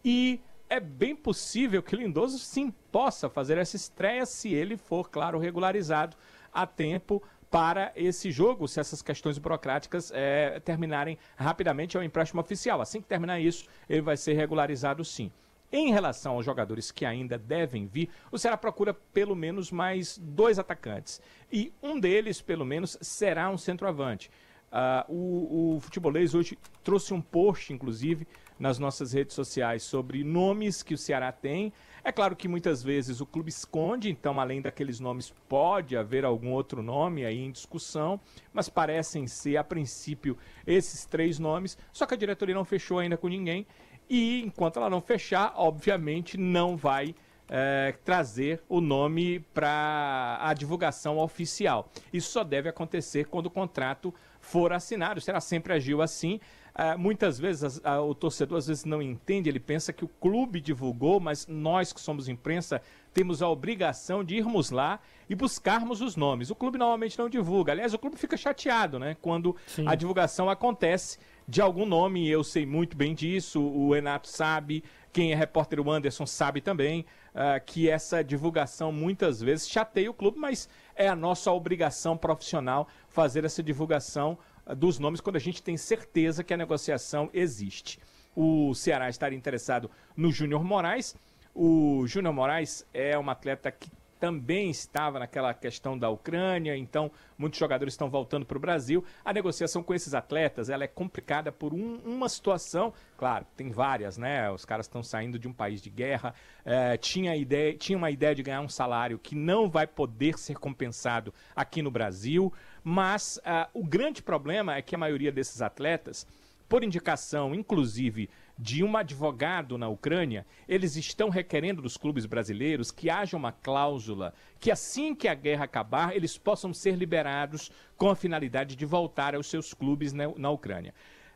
[0.04, 5.38] e é bem possível que Lindoso sim possa fazer essa estreia se ele for, claro,
[5.38, 6.16] regularizado
[6.52, 7.22] a tempo
[7.52, 12.80] para esse jogo, se essas questões burocráticas eh, terminarem rapidamente ao empréstimo oficial.
[12.80, 15.30] Assim que terminar isso, ele vai ser regularizado sim.
[15.70, 20.58] Em relação aos jogadores que ainda devem vir, o Ceará procura pelo menos mais dois
[20.58, 21.20] atacantes.
[21.52, 24.30] E um deles, pelo menos, será um centroavante.
[24.74, 28.26] Ah, o, o futebolês hoje trouxe um post, inclusive,
[28.58, 31.72] nas nossas redes sociais sobre nomes que o Ceará tem.
[32.02, 36.52] É claro que muitas vezes o clube esconde, então, além daqueles nomes, pode haver algum
[36.52, 38.18] outro nome aí em discussão,
[38.52, 41.76] mas parecem ser, a princípio, esses três nomes.
[41.92, 43.66] Só que a diretoria não fechou ainda com ninguém.
[44.08, 47.14] E enquanto ela não fechar, obviamente não vai
[47.54, 51.90] eh, trazer o nome para a divulgação oficial.
[52.10, 55.20] Isso só deve acontecer quando o contrato for assinado.
[55.22, 56.38] Será sempre agiu assim.
[56.74, 60.08] Ah, muitas vezes as- ah, o torcedor às vezes não entende, ele pensa que o
[60.08, 62.80] clube divulgou, mas nós que somos imprensa
[63.14, 66.50] temos a obrigação de irmos lá e buscarmos os nomes.
[66.50, 67.72] O clube normalmente não divulga.
[67.72, 69.16] Aliás, o clube fica chateado, né?
[69.20, 69.86] Quando Sim.
[69.86, 75.30] a divulgação acontece de algum nome, eu sei muito bem disso, o Renato sabe, quem
[75.30, 80.38] é repórter, o Anderson, sabe também, ah, que essa divulgação muitas vezes chateia o clube,
[80.38, 85.62] mas é a nossa obrigação profissional fazer essa divulgação ah, dos nomes quando a gente
[85.62, 87.98] tem certeza que a negociação existe.
[88.34, 91.14] O Ceará estaria interessado no Júnior Moraes.
[91.54, 93.90] O Júnior Moraes é um atleta que
[94.22, 99.04] também estava naquela questão da Ucrânia, então muitos jogadores estão voltando para o Brasil.
[99.24, 104.16] A negociação com esses atletas ela é complicada por um- uma situação, claro, tem várias,
[104.16, 104.48] né?
[104.52, 106.32] Os caras estão saindo de um país de guerra,
[106.64, 110.54] eh, tinha, ideia, tinha uma ideia de ganhar um salário que não vai poder ser
[110.56, 112.52] compensado aqui no Brasil,
[112.84, 116.24] mas ah, o grande problema é que a maioria desses atletas
[116.68, 123.10] por indicação, inclusive, de um advogado na Ucrânia, eles estão requerendo dos clubes brasileiros que
[123.10, 128.16] haja uma cláusula que, assim que a guerra acabar, eles possam ser liberados com a
[128.16, 130.94] finalidade de voltar aos seus clubes na, na Ucrânia.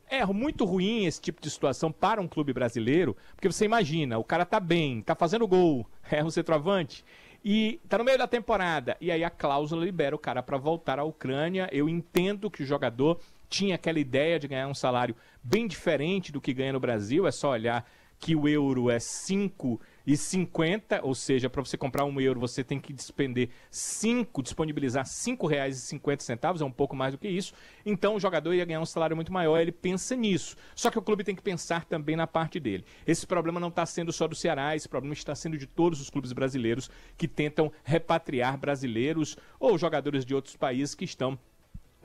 [0.09, 4.25] É muito ruim esse tipo de situação para um clube brasileiro, porque você imagina, o
[4.25, 7.05] cara tá bem, tá fazendo gol, é um centroavante,
[7.45, 10.99] e tá no meio da temporada, e aí a cláusula libera o cara para voltar
[10.99, 11.69] à Ucrânia.
[11.73, 16.41] Eu entendo que o jogador tinha aquela ideia de ganhar um salário bem diferente do
[16.41, 17.87] que ganha no Brasil, é só olhar
[18.19, 22.93] que o euro é 5,50, ou seja, para você comprar um euro você tem que
[22.93, 27.53] despender 5, disponibilizar R$ 5,50, é um pouco mais do que isso.
[27.85, 30.57] Então o jogador ia ganhar um salário muito maior, ele pensa nisso.
[30.75, 32.85] Só que o clube tem que pensar também na parte dele.
[33.07, 36.11] Esse problema não está sendo só do Ceará, esse problema está sendo de todos os
[36.11, 41.39] clubes brasileiros que tentam repatriar brasileiros ou jogadores de outros países que estão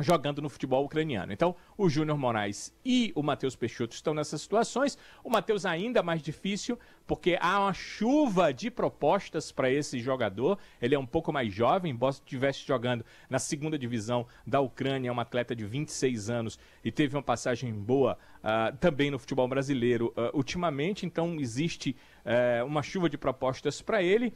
[0.01, 1.31] jogando no futebol ucraniano.
[1.31, 4.97] Então, o Júnior Moraes e o Matheus Peixoto estão nessas situações.
[5.23, 6.77] O Matheus ainda mais difícil,
[7.12, 10.58] porque há uma chuva de propostas para esse jogador.
[10.82, 15.12] Ele é um pouco mais jovem, embora estivesse jogando na segunda divisão da Ucrânia, é
[15.12, 20.13] um atleta de 26 anos e teve uma passagem boa uh, também no futebol brasileiro
[20.15, 21.06] uh, ultimamente.
[21.06, 24.34] Então, existe uh, uma chuva de propostas para ele.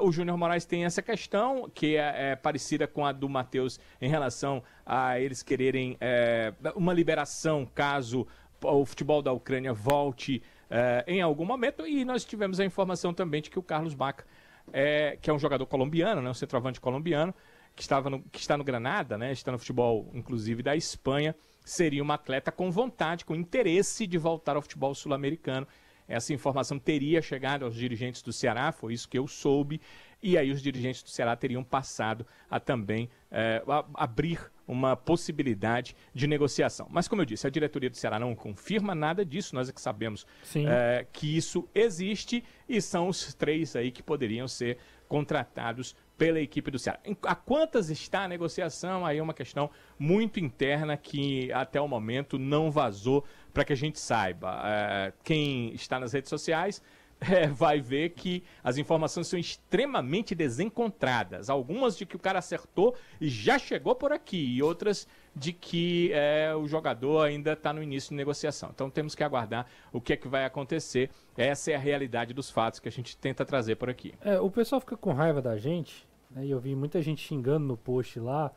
[0.00, 4.08] o Júnior Moraes tem essa questão, que é, é parecida com a do Matheus em
[4.08, 8.24] relação a eles quererem é, uma liberação caso
[8.62, 11.86] o futebol da Ucrânia volte é, em algum momento.
[11.86, 14.24] E nós tivemos a informação também de que o Carlos Baca,
[14.72, 17.34] é, que é um jogador colombiano, né, um centroavante colombiano,
[17.74, 22.02] que, estava no, que está no Granada, né, está no futebol, inclusive, da Espanha, seria
[22.02, 25.66] um atleta com vontade, com interesse de voltar ao futebol sul-americano.
[26.06, 29.80] Essa informação teria chegado aos dirigentes do Ceará, foi isso que eu soube,
[30.22, 35.96] e aí os dirigentes do Ceará teriam passado a também é, a, abrir uma possibilidade
[36.14, 36.86] de negociação.
[36.90, 39.80] Mas, como eu disse, a diretoria do Ceará não confirma nada disso, nós é que
[39.80, 44.76] sabemos é, que isso existe e são os três aí que poderiam ser
[45.08, 47.00] contratados pela equipe do Ceará.
[47.22, 49.06] A quantas está a negociação?
[49.06, 53.76] Aí é uma questão muito interna que até o momento não vazou para que a
[53.76, 54.60] gente saiba.
[54.64, 56.82] É, quem está nas redes sociais
[57.30, 61.50] é, vai ver que as informações são extremamente desencontradas.
[61.50, 66.10] Algumas de que o cara acertou e já chegou por aqui, e outras de que
[66.12, 68.70] é, o jogador ainda está no início de negociação.
[68.72, 71.10] Então temos que aguardar o que é que vai acontecer.
[71.36, 74.14] Essa é a realidade dos fatos que a gente tenta trazer por aqui.
[74.20, 77.66] É, o pessoal fica com raiva da gente, né, e eu vi muita gente xingando
[77.66, 78.52] no post lá,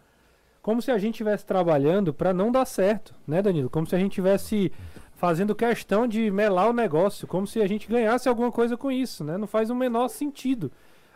[0.61, 3.69] como se a gente estivesse trabalhando para não dar certo, né, Danilo?
[3.69, 4.71] Como se a gente tivesse
[5.21, 9.23] fazendo questão de melar o negócio, como se a gente ganhasse alguma coisa com isso,
[9.23, 9.37] né?
[9.37, 10.71] Não faz o menor sentido.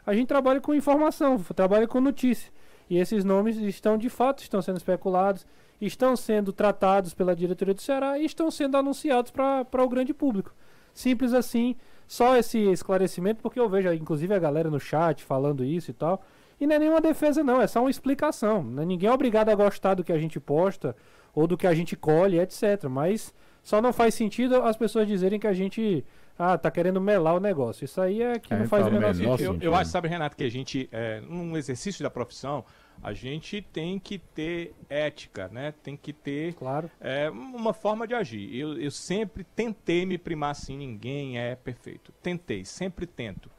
[0.05, 2.51] A gente trabalha com informação, trabalha com notícia.
[2.87, 5.43] E esses nomes estão de fato estão sendo especulados,
[5.81, 10.53] estão sendo tratados pela diretoria do Ceará e estão sendo anunciados para o grande público.
[10.93, 11.75] Simples assim,
[12.07, 16.21] só esse esclarecimento, porque eu vejo inclusive a galera no chat falando isso e tal.
[16.61, 18.63] E não é nenhuma defesa, não, é só uma explicação.
[18.63, 18.85] Né?
[18.85, 20.95] Ninguém é obrigado a gostar do que a gente posta
[21.33, 22.83] ou do que a gente colhe, etc.
[22.87, 23.33] Mas
[23.65, 26.05] só não faz sentido as pessoas dizerem que a gente
[26.37, 27.83] ah, tá querendo melar o negócio.
[27.83, 29.41] Isso aí é que é, não faz o menor sentido.
[29.43, 32.63] Eu, eu, acho, sabe, Renato, que a gente, é, num exercício da profissão,
[33.01, 35.73] a gente tem que ter ética, né?
[35.81, 36.91] Tem que ter claro.
[37.01, 38.55] é, uma forma de agir.
[38.55, 42.13] Eu, eu sempre tentei me primar assim, ninguém é perfeito.
[42.21, 43.49] Tentei, sempre tento.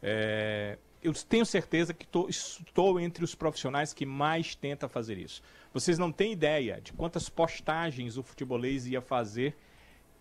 [0.00, 5.42] É, eu tenho certeza que tô, estou entre os profissionais que mais tenta fazer isso.
[5.72, 9.56] Vocês não têm ideia de quantas postagens o futebolês ia fazer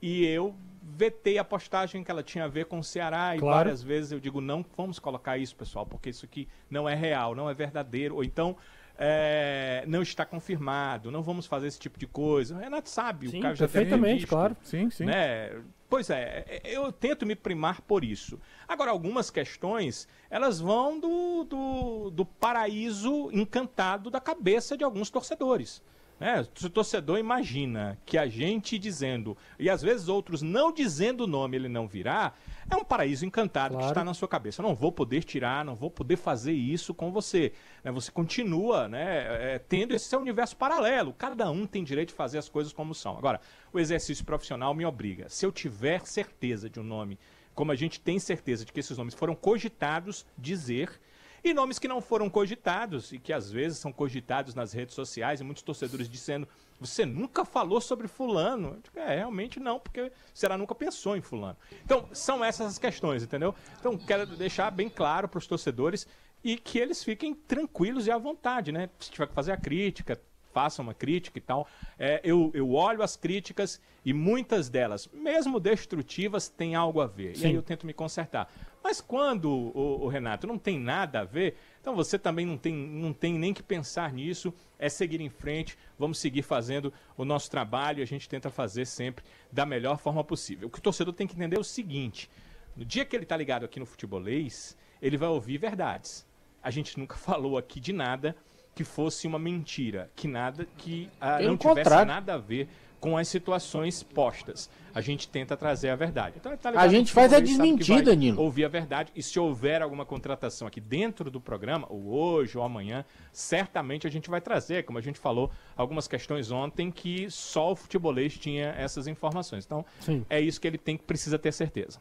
[0.02, 3.56] e eu vetei a postagem que ela tinha a ver com o Ceará e claro.
[3.56, 7.36] várias vezes eu digo não vamos colocar isso pessoal porque isso aqui não é real
[7.36, 8.56] não é verdadeiro ou então
[8.98, 13.40] é, não está confirmado não vamos fazer esse tipo de coisa o Renato sabe sim,
[13.40, 15.52] o cara já perfeitamente visto, claro sim sim né?
[15.90, 18.38] Pois é, eu tento me primar por isso.
[18.68, 25.82] Agora, algumas questões, elas vão do, do, do paraíso encantado da cabeça de alguns torcedores.
[26.20, 26.46] Né?
[26.56, 31.28] Se o torcedor imagina que a gente dizendo, e às vezes outros não dizendo o
[31.28, 32.34] nome ele não virá,
[32.70, 33.86] é um paraíso encantado claro.
[33.86, 34.62] que está na sua cabeça.
[34.62, 37.54] Eu não vou poder tirar, não vou poder fazer isso com você.
[37.84, 37.92] Né?
[37.92, 41.14] Você continua né, é, tendo esse seu universo paralelo.
[41.14, 43.18] Cada um tem direito de fazer as coisas como são.
[43.18, 43.40] Agora,
[43.72, 45.30] o exercício profissional me obriga.
[45.30, 47.18] Se eu tiver certeza de um nome,
[47.56, 51.00] como a gente tem certeza de que esses nomes foram cogitados, dizer
[51.44, 55.40] e nomes que não foram cogitados e que às vezes são cogitados nas redes sociais
[55.40, 56.48] e muitos torcedores dizendo:
[56.80, 58.80] você nunca falou sobre Fulano?
[58.84, 61.58] Digo, é, realmente não, porque será nunca pensou em Fulano.
[61.84, 63.54] Então, são essas as questões, entendeu?
[63.80, 66.08] Então, quero deixar bem claro para os torcedores
[66.44, 68.90] e que eles fiquem tranquilos e à vontade, né?
[69.00, 70.22] Se tiver que fazer a crítica,
[70.58, 71.68] façam uma crítica e tal.
[72.00, 77.36] É, eu, eu olho as críticas e muitas delas, mesmo destrutivas, têm algo a ver.
[77.36, 77.44] Sim.
[77.44, 78.52] E aí eu tento me consertar.
[78.84, 82.74] Mas quando, o, o, Renato, não tem nada a ver, então você também não tem,
[82.76, 87.50] não tem nem que pensar nisso, é seguir em frente, vamos seguir fazendo o nosso
[87.50, 90.68] trabalho e a gente tenta fazer sempre da melhor forma possível.
[90.68, 92.30] O que o torcedor tem que entender é o seguinte:
[92.76, 96.28] no dia que ele está ligado aqui no futebolês, ele vai ouvir verdades.
[96.62, 98.36] A gente nunca falou aqui de nada
[98.76, 102.68] que fosse uma mentira, que nada que ah, não tivesse nada a ver
[103.00, 104.70] com as situações postas.
[104.94, 106.36] A gente tenta trazer a verdade.
[106.40, 108.42] Então, tá A gente O faz a futebolista sabe que desmentida, vai Nilo.
[108.42, 109.12] Ouvir a verdade.
[109.16, 114.10] E se houver alguma contratação aqui dentro do programa, ou hoje ou amanhã, certamente a
[114.10, 118.70] gente vai trazer, como a gente falou, algumas questões ontem que só o futebolês tinha
[118.78, 119.66] essas informações.
[119.66, 120.26] Então, Sim.
[120.30, 122.00] é isso que ele tem precisa ter certeza.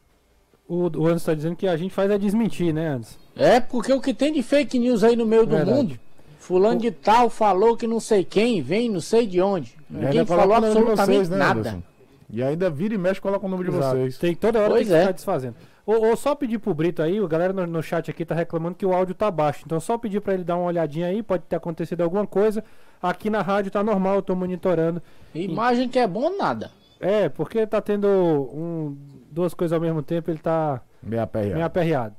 [0.68, 3.18] O, o Anderson está dizendo que a gente faz é desmentir, né, Anderson?
[3.36, 5.76] É, porque o que tem de fake news aí no meio do Verdade.
[5.76, 6.00] mundo,
[6.38, 9.75] fulano de tal falou que não sei quem, vem não sei de onde.
[9.88, 11.60] Ninguém Ainda falou o de absolutamente vocês, né, nada.
[11.60, 11.82] Anderson?
[12.28, 13.96] E ainda vira e mexe coloca o nome de Exato.
[13.96, 14.18] vocês.
[14.18, 15.00] Tem toda hora Pois tem que é.
[15.00, 15.54] ficar desfazendo.
[15.86, 18.74] Ou, ou só pedir pro Brito aí, a galera no, no chat aqui tá reclamando
[18.74, 19.62] que o áudio tá baixo.
[19.64, 22.64] Então só pedir pra ele dar uma olhadinha aí, pode ter acontecido alguma coisa.
[23.00, 25.00] Aqui na rádio tá normal, eu tô monitorando.
[25.32, 26.72] Imagem que é bom nada.
[26.98, 28.96] É, porque tá tendo um,
[29.30, 31.54] duas coisas ao mesmo tempo, ele tá Meia aperreado.
[31.54, 32.16] meio aperreado.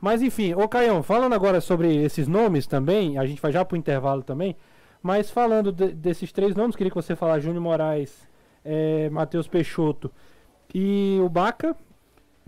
[0.00, 3.76] Mas enfim, ô Caião, falando agora sobre esses nomes também, a gente vai já pro
[3.76, 4.56] intervalo também,
[5.02, 8.28] mas falando de- desses três nomes, queria que você falasse Júnior Moraes,
[8.64, 10.10] é, Matheus Peixoto
[10.74, 11.74] e o Baca,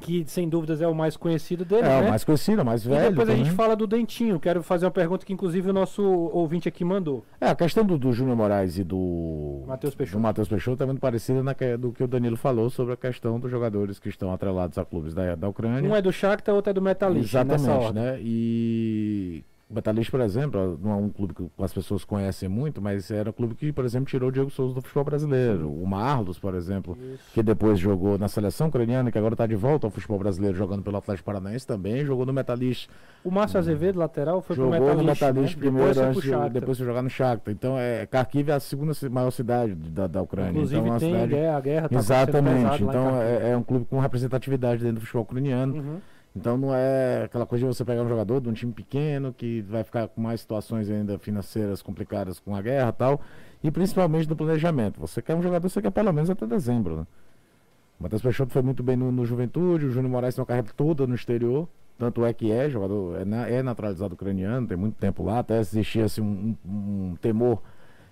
[0.00, 2.06] que sem dúvidas é o mais conhecido dele, É, né?
[2.06, 3.10] o mais conhecido, o mais E velho.
[3.10, 3.56] depois a gente também.
[3.56, 7.24] fala do Dentinho, quero fazer uma pergunta que inclusive o nosso ouvinte aqui mandou.
[7.40, 10.18] É, a questão do, do Júnior Moraes e do Matheus Peixoto.
[10.18, 13.38] do Matheus Peixoto é muito parecida na do que o Danilo falou sobre a questão
[13.38, 15.88] dos jogadores que estão atrelados a clubes da, da Ucrânia.
[15.88, 18.18] Um é do Shakhtar, outro é do Metalist, nessa Exatamente, né?
[18.20, 23.10] E o Metalist, por exemplo, não é um clube que as pessoas conhecem muito, mas
[23.10, 25.72] era um clube que, por exemplo, tirou o Diego Souza do futebol brasileiro.
[25.72, 26.96] O Marlos, por exemplo,
[27.32, 30.82] que depois jogou na seleção ucraniana, que agora está de volta ao futebol brasileiro jogando
[30.82, 32.88] pelo Atlético Paranaense também, jogou no Metalist.
[33.24, 35.60] O Márcio Azevedo, lateral, foi jogou pro Metalist, no Metalist né?
[35.60, 37.54] primeiro, depois antes de, depois foi jogar no Shakhtar.
[37.54, 40.50] Então, é, Kharkiv é a segunda maior cidade da, da Ucrânia.
[40.50, 41.46] Inclusive então, é tem cidade...
[41.46, 42.82] a guerra tá Exatamente.
[42.82, 45.74] Então é, é um clube com representatividade dentro do futebol ucraniano.
[45.74, 46.00] Uhum.
[46.36, 49.62] Então não é aquela coisa de você pegar um jogador de um time pequeno que
[49.62, 53.20] vai ficar com mais situações ainda financeiras complicadas com a guerra e tal.
[53.62, 55.00] E principalmente do planejamento.
[55.00, 57.06] Você quer um jogador, você quer pelo menos até dezembro, né?
[57.98, 60.68] O Matheus Peixoto foi muito bem no, no Juventude, o Júnior Moraes tem uma carreira
[60.76, 61.68] toda no exterior.
[61.96, 66.04] Tanto é que é jogador, é, é naturalizado ucraniano, tem muito tempo lá, até existia
[66.06, 67.62] assim, um, um- um temor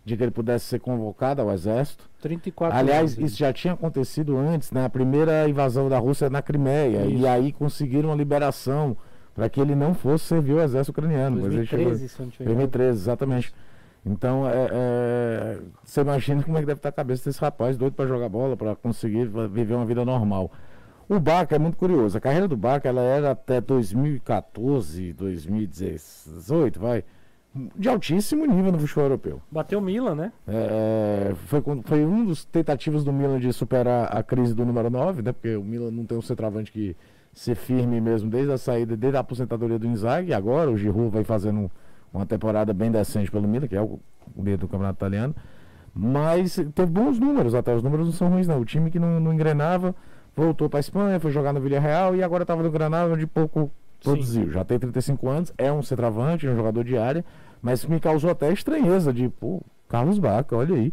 [0.05, 2.09] de que ele pudesse ser convocado ao exército.
[2.21, 3.31] 34 Aliás, anos.
[3.31, 7.05] isso já tinha acontecido antes, na primeira invasão da Rússia na Crimeia.
[7.07, 7.17] Isso.
[7.23, 8.97] E aí conseguiram uma liberação
[9.35, 11.37] para que ele não fosse servir o exército ucraniano.
[11.43, 12.59] Mas ele chegou- 2013, se eu não tiver enganado.
[12.71, 13.55] 2013, exatamente.
[14.05, 17.95] Então, é, é, você imagina como é que deve estar a cabeça desse rapaz, doido
[17.95, 20.51] para jogar bola, para conseguir viver uma vida normal.
[21.09, 22.19] O Baca é muito curioso.
[22.19, 27.05] A carreira do Baca ela era até 2014, 2018, vai,
[27.77, 29.43] de altíssimo nível no futebol europeu.
[29.51, 30.33] Bateu o Milan, né?
[30.49, 34.89] É, foi, quando- foi um dos tentativas do Milan de superar a crise do número
[34.89, 35.33] 9, né?
[35.33, 36.97] Porque o Milan não tem um centroavante que
[37.33, 40.31] ser firme mesmo desde a saída, desde a aposentadoria do Inzaghi.
[40.31, 41.71] E agora o Giroud vai fazendo
[42.13, 44.01] uma temporada bem decente pelo Milan, que é o
[44.35, 45.35] o líder do campeonato italiano.
[45.95, 48.61] Mas teve bons números até, os números não são ruins não.
[48.61, 49.95] O time que não, não engrenava
[50.35, 53.71] voltou para a Espanha, foi jogar no Villarreal e agora estava no Granada, onde pouco
[54.03, 54.51] produziu.
[54.51, 57.25] Já tem 35 anos, é um centroavante, é um jogador de área,
[57.61, 60.93] mas me causou até estranheza de, pô, Carlos Baca, olha aí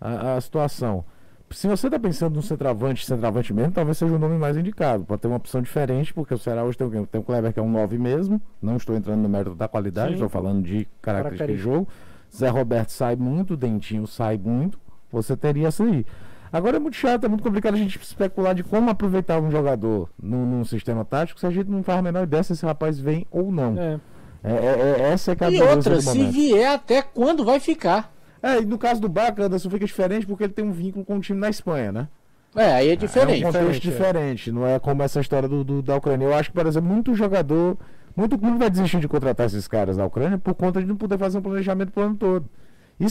[0.00, 1.04] a, a situação.
[1.52, 5.04] Se você está pensando num centroavante, centroavante mesmo, talvez seja o nome mais indicado.
[5.04, 7.04] Pode ter uma opção diferente, porque o Ceará hoje tem o, quê?
[7.10, 8.40] tem o Kleber, que é um 9 mesmo.
[8.62, 10.14] Não estou entrando no mérito da qualidade, Sim.
[10.14, 11.88] estou falando de característica de jogo.
[12.34, 14.78] Zé Roberto sai muito, Dentinho sai muito.
[15.10, 16.06] Você teria essa aí.
[16.52, 20.08] Agora é muito chato, é muito complicado a gente especular de como aproveitar um jogador
[20.20, 22.98] num, num sistema tático se a gente não faz a menor ideia se esse rapaz
[22.98, 23.78] vem ou não.
[23.78, 24.00] É.
[24.42, 28.12] É, é- é- essa é é a E outra, se vier, até quando vai ficar?
[28.42, 31.18] É, e no caso do Baca, Anderson, fica diferente porque ele tem um vínculo com
[31.18, 32.08] o time na Espanha, né?
[32.56, 33.44] É, aí é É diferente.
[33.44, 33.90] um contexto Diferente, é.
[33.92, 36.24] diferente, não é como essa história do, do- da Ucrânia.
[36.24, 37.76] Eu acho que, por exemplo, muito jogador,
[38.16, 41.16] muito clube vai desistir de contratar esses caras da Ucrânia por conta de não poder
[41.18, 42.46] fazer um planejamento pro ano todo.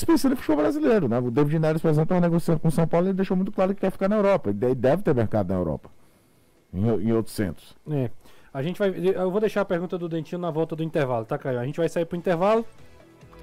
[0.06, 1.18] Pensando no futebol brasileiro, né?
[1.20, 3.52] O David Neres, por exemplo, estava negociando com o São Paulo e ele deixou muito
[3.52, 4.50] claro que quer ficar na Europa.
[4.50, 5.90] Ele deve ter mercado na Europa.
[6.74, 7.76] Em, em outros centros.
[7.90, 8.12] É.
[8.54, 8.90] A gente vai.
[8.90, 11.60] Eu vou deixar a pergunta do Dentinho na volta do intervalo, tá, Caio?
[11.60, 12.66] A gente vai sair pro intervalo.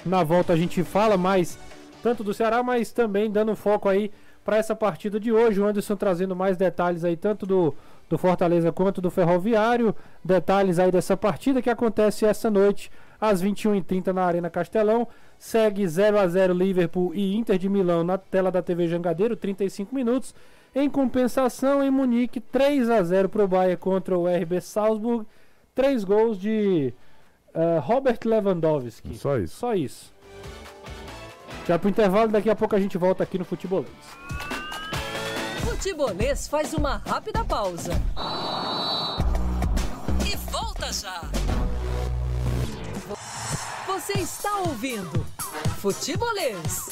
[0.04, 1.58] Na volta a gente fala mais
[2.02, 4.12] tanto do Ceará, mas também dando foco aí
[4.44, 5.60] para essa partida de hoje.
[5.60, 7.74] O Anderson trazendo mais detalhes aí, tanto do,
[8.08, 9.94] do Fortaleza quanto do Ferroviário.
[10.24, 15.06] Detalhes aí dessa partida que acontece essa noite, às 21h30 na Arena Castelão.
[15.38, 19.94] Segue 0 a 0 Liverpool e Inter de Milão na tela da TV Jangadeiro, 35
[19.94, 20.34] minutos.
[20.74, 25.26] Em compensação, em Munique, 3 a 0 para o Bayern contra o RB Salzburg.
[25.74, 26.92] Três gols de
[27.54, 29.16] eh, Robert Lewandowski.
[29.16, 29.56] Só isso.
[29.56, 30.14] Só isso.
[31.66, 33.90] Já pro intervalo, daqui a pouco a gente volta aqui no Futebolês.
[35.64, 37.92] Futebolês faz uma rápida pausa.
[40.24, 41.45] E volta já.
[44.06, 45.26] Você está ouvindo
[45.78, 46.90] Futebolês.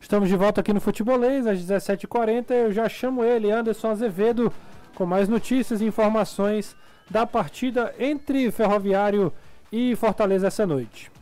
[0.00, 2.50] Estamos de volta aqui no Futebolês, às 17h40.
[2.50, 4.52] Eu já chamo ele, Anderson Azevedo,
[4.96, 6.74] com mais notícias e informações
[7.08, 9.32] da partida entre Ferroviário
[9.70, 11.12] e Fortaleza essa noite.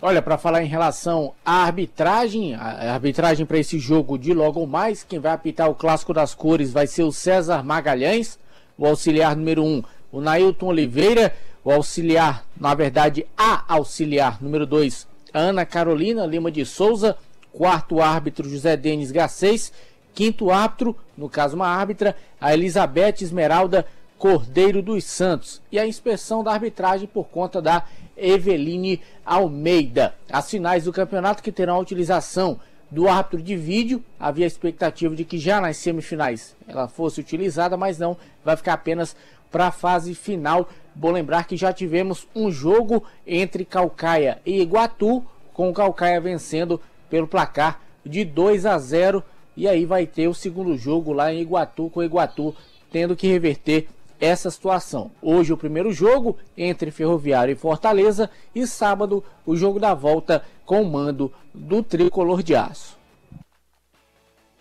[0.00, 5.04] Olha, para falar em relação à arbitragem, a arbitragem para esse jogo de logo mais,
[5.04, 8.38] quem vai apitar o clássico das cores vai ser o César Magalhães,
[8.78, 11.34] o auxiliar número 1, um, o Nailton Oliveira,
[11.66, 15.04] o auxiliar, na verdade, a auxiliar número 2,
[15.34, 17.18] Ana Carolina Lima de Souza,
[17.52, 19.72] quarto árbitro José Denis Garcês,
[20.14, 23.84] quinto árbitro, no caso uma árbitra, a Elizabeth Esmeralda
[24.16, 25.60] Cordeiro dos Santos.
[25.72, 27.82] E a inspeção da arbitragem por conta da
[28.16, 30.14] Eveline Almeida.
[30.30, 35.24] As finais do campeonato que terão a utilização do árbitro de vídeo, havia expectativa de
[35.24, 39.16] que já nas semifinais ela fosse utilizada, mas não, vai ficar apenas
[39.56, 40.68] para a fase final.
[40.94, 46.78] Bom lembrar que já tivemos um jogo entre Calcaia e Iguatu, com o Calcaia vencendo
[47.08, 49.24] pelo placar de 2 a 0.
[49.56, 52.54] E aí vai ter o segundo jogo lá em Iguatu, com o Iguatu
[52.92, 53.88] tendo que reverter
[54.20, 55.10] essa situação.
[55.22, 60.82] Hoje o primeiro jogo entre Ferroviário e Fortaleza e sábado o jogo da volta com
[60.82, 62.98] o mando do tricolor de aço.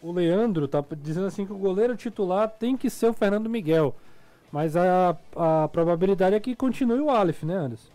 [0.01, 3.93] O Leandro tá dizendo assim que o goleiro titular tem que ser o Fernando Miguel.
[4.55, 7.89] Mas a, a probabilidade é que continue o Aleph, né, Anderson?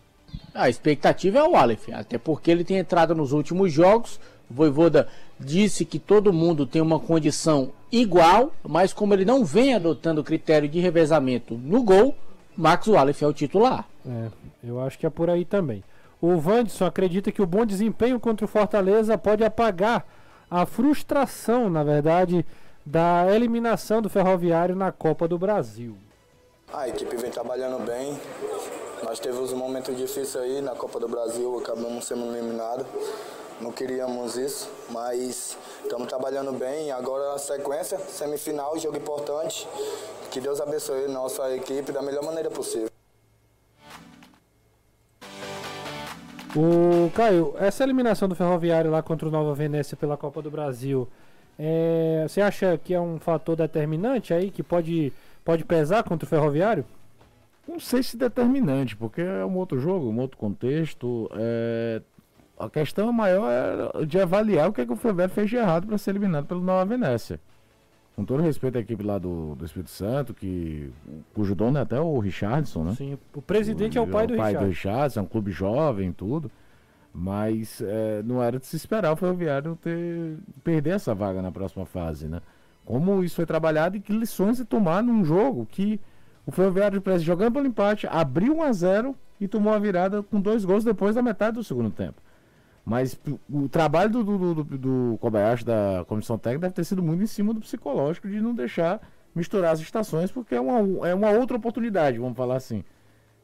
[0.53, 4.19] A expectativa é o Aleph, até porque ele tem entrado nos últimos jogos.
[4.47, 5.07] O Voivoda
[5.39, 10.23] disse que todo mundo tem uma condição igual, mas como ele não vem adotando o
[10.23, 12.15] critério de revezamento no gol,
[12.55, 13.87] Max Wallace é o titular.
[14.05, 14.27] É,
[14.63, 15.83] eu acho que é por aí também.
[16.21, 20.05] O Vandson acredita que o bom desempenho contra o Fortaleza pode apagar
[20.47, 22.45] a frustração, na verdade,
[22.85, 25.97] da eliminação do Ferroviário na Copa do Brasil.
[26.73, 28.19] A equipe vem trabalhando bem.
[29.03, 32.87] Nós tivemos um momento difícil aí na Copa do Brasil, acabamos sendo eliminados
[33.61, 36.91] não queríamos isso, mas estamos trabalhando bem.
[36.91, 39.67] Agora a sequência, semifinal, jogo importante.
[40.31, 42.89] Que Deus abençoe nossa equipe da melhor maneira possível.
[46.55, 51.07] O Caio, essa eliminação do Ferroviário lá contra o Nova Venécia pela Copa do Brasil,
[51.57, 55.13] é, você acha que é um fator determinante aí que pode,
[55.43, 56.85] pode pesar contra o Ferroviário?
[57.67, 61.29] Não sei se determinante, porque é um outro jogo, um outro contexto.
[61.35, 62.01] É,
[62.59, 65.87] a questão maior é de avaliar o que, é que o Ferroviário fez de errado
[65.87, 67.39] para ser eliminado pelo Nova Venécia.
[68.15, 70.91] Com todo respeito à equipe lá do, do Espírito Santo, que,
[71.33, 72.95] cujo dono é até o Richardson, né?
[72.95, 74.65] Sim, o presidente o, é o pai do pai Richardson.
[74.65, 76.51] do Richardson, é um clube jovem tudo.
[77.13, 81.85] Mas é, não era de se esperar o Ferroviário ter, perder essa vaga na próxima
[81.85, 82.41] fase, né?
[82.85, 85.99] Como isso foi trabalhado e que lições de tomar num jogo que
[86.45, 90.41] o Ferroviário de jogando pelo empate, abriu 1 a 0 e tomou a virada com
[90.41, 92.21] dois gols depois da metade do segundo tempo.
[92.83, 93.19] Mas
[93.49, 97.27] o trabalho do, do, do, do Kobayashi, da comissão técnica, deve ter sido muito em
[97.27, 98.99] cima do psicológico de não deixar
[99.35, 102.83] misturar as estações, porque é uma, é uma outra oportunidade, vamos falar assim.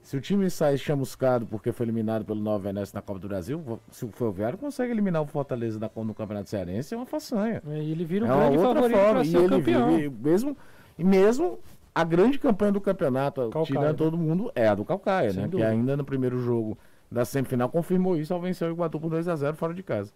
[0.08, 3.62] Se o time sai chamuscado porque foi eliminado pelo Nova Venécia na Copa do Brasil,
[3.92, 7.62] se o Ferroviário consegue eliminar o Fortaleza da, no Campeonato Cearense, é uma façanha.
[7.68, 9.98] É, e ele vira um é grande favorito para ser ele, campeão.
[9.98, 10.58] Vive, mesmo,
[10.98, 11.60] e mesmo
[11.94, 15.48] a grande campanha do campeonato, Calcaia, tirando todo mundo, é a do Calcaia, Sem né?
[15.48, 15.70] Que dúvida.
[15.70, 16.78] ainda no primeiro jogo
[17.12, 20.14] da semifinal confirmou isso ao vencer o Iguatu por 2 a 0 fora de casa.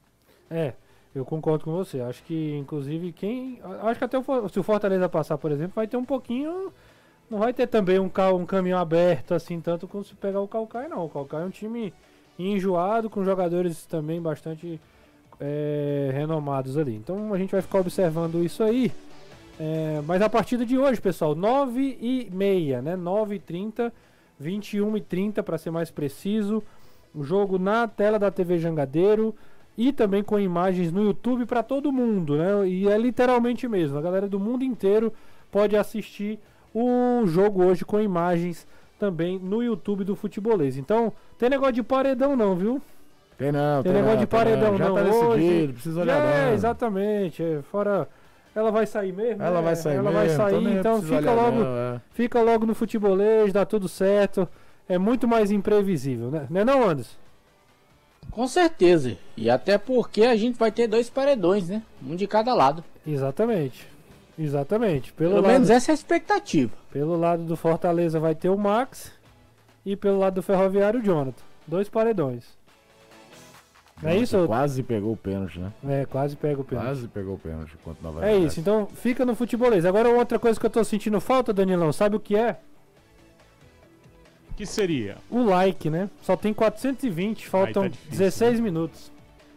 [0.49, 0.71] É,
[1.13, 1.99] eu concordo com você.
[1.99, 3.59] Acho que, inclusive, quem.
[3.81, 6.71] Acho que até o, se o Fortaleza passar, por exemplo, vai ter um pouquinho.
[7.31, 10.89] Não vai ter também um, um caminho aberto assim, tanto como se pegar o Calcaia,
[10.89, 11.05] não.
[11.05, 11.93] O Calcaia é um time
[12.37, 14.77] enjoado, com jogadores também bastante
[15.39, 16.93] é, renomados ali.
[16.93, 18.91] Então a gente vai ficar observando isso aí.
[19.57, 22.97] É, mas a partida de hoje, pessoal, 9 e meia, né?
[22.97, 23.93] 9 e 30,
[24.37, 26.61] 21 e 30 para ser mais preciso.
[27.15, 29.33] O jogo na tela da TV Jangadeiro
[29.77, 32.67] e também com imagens no YouTube para todo mundo, né?
[32.67, 35.13] E é literalmente mesmo, a galera do mundo inteiro
[35.49, 36.37] pode assistir
[36.73, 38.67] o jogo hoje com imagens
[38.99, 40.77] também no YouTube do Futebolês.
[40.77, 42.81] Então, tem negócio de paredão não, viu?
[43.37, 45.69] Tem não, Tem tem, negócio não, de tem paredão Já não tá hoje.
[45.73, 46.53] precisa olhar é, não.
[46.53, 47.41] exatamente.
[47.43, 48.07] é, fora
[48.53, 49.41] ela vai sair mesmo.
[49.41, 49.61] Ela né?
[49.61, 52.01] vai sair Ela mesmo, vai sair, então precisa fica logo, não, é.
[52.11, 54.47] fica logo no futebolês, dá tudo certo.
[54.87, 56.47] É muito mais imprevisível, né?
[56.49, 57.15] Não é não, Anderson?
[58.29, 59.17] Com certeza.
[59.35, 61.81] E até porque a gente vai ter dois paredões, né?
[62.05, 62.83] Um de cada lado.
[63.07, 63.87] Exatamente.
[64.37, 65.13] Exatamente.
[65.13, 66.71] Pelo, Pelo lado, menos essa é a expectativa.
[66.91, 69.11] pelo lado do Fortaleza vai ter o Max
[69.85, 71.43] e pelo lado do Ferroviário o Jonathan.
[71.67, 72.59] Dois paredões.
[74.01, 74.47] Não é isso?
[74.47, 75.71] Quase pegou o pênalti, né?
[75.87, 76.87] É, quase pega o pênalti.
[76.87, 79.85] Quase pegou o pênalti contra Nova É isso, então fica no futebolês.
[79.85, 82.57] Agora outra coisa que eu tô sentindo falta, Danilão, sabe o que é?
[84.61, 85.17] que seria?
[85.29, 86.09] O like, né?
[86.21, 89.10] Só tem 420, faltam tá difícil, 16 minutos.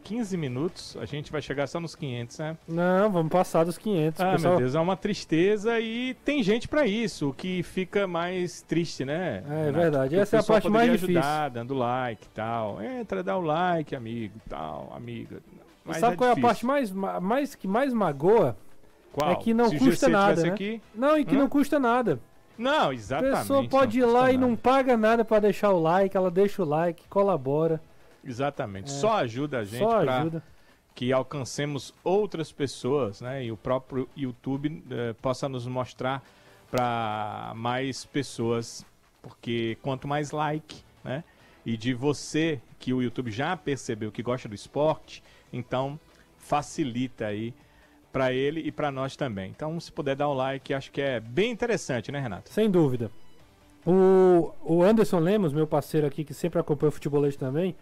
[0.05, 2.57] 15 minutos, a gente vai chegar só nos 500, né?
[2.68, 4.20] Não, vamos passar dos 500.
[4.20, 4.52] Ah, pessoal.
[4.52, 9.05] meu Deus, é uma tristeza e tem gente pra isso, o que fica mais triste,
[9.05, 9.42] né?
[9.48, 9.72] É, Renato?
[9.72, 10.16] verdade.
[10.16, 11.18] Essa é a parte mais poderia difícil.
[11.20, 12.82] ajudar, dando like e tal.
[12.82, 15.40] Entra, dá o like, amigo, tal, amiga.
[15.84, 18.57] Mas Sabe é qual é a parte mais, ma- mais que mais magoa?
[19.12, 19.30] Qual?
[19.30, 20.48] É que não Se custa nada, né?
[20.50, 20.80] aqui?
[20.94, 22.18] Não, e que não custa nada.
[22.59, 23.38] Não, A exatamente.
[23.38, 24.61] pessoa pode ir lá custa e não nada.
[24.62, 27.80] paga nada pra deixar o like, ela deixa o like, colabora,
[28.25, 28.91] Exatamente.
[28.91, 30.09] Só ajuda a gente É.
[30.09, 30.43] ajuda.
[30.95, 33.45] que alcancemos outras pessoas, né?
[33.45, 36.22] E o próprio YouTube eh, possa nos mostrar
[36.70, 38.87] para mais pessoas,
[39.20, 41.25] porque quanto mais like, né?
[41.66, 45.20] E de você que o YouTube já percebeu que gosta do esporte,
[45.53, 45.99] então
[46.39, 47.53] facilita aí
[48.12, 49.51] para ele e para nós também.
[49.51, 52.51] Então, se puder dar um like, acho que é bem interessante, né, Renato?
[52.51, 53.11] Sem dúvida.
[53.85, 57.75] O, o Anderson Lemos, meu parceiro aqui, que sempre acompanha o futebolês também,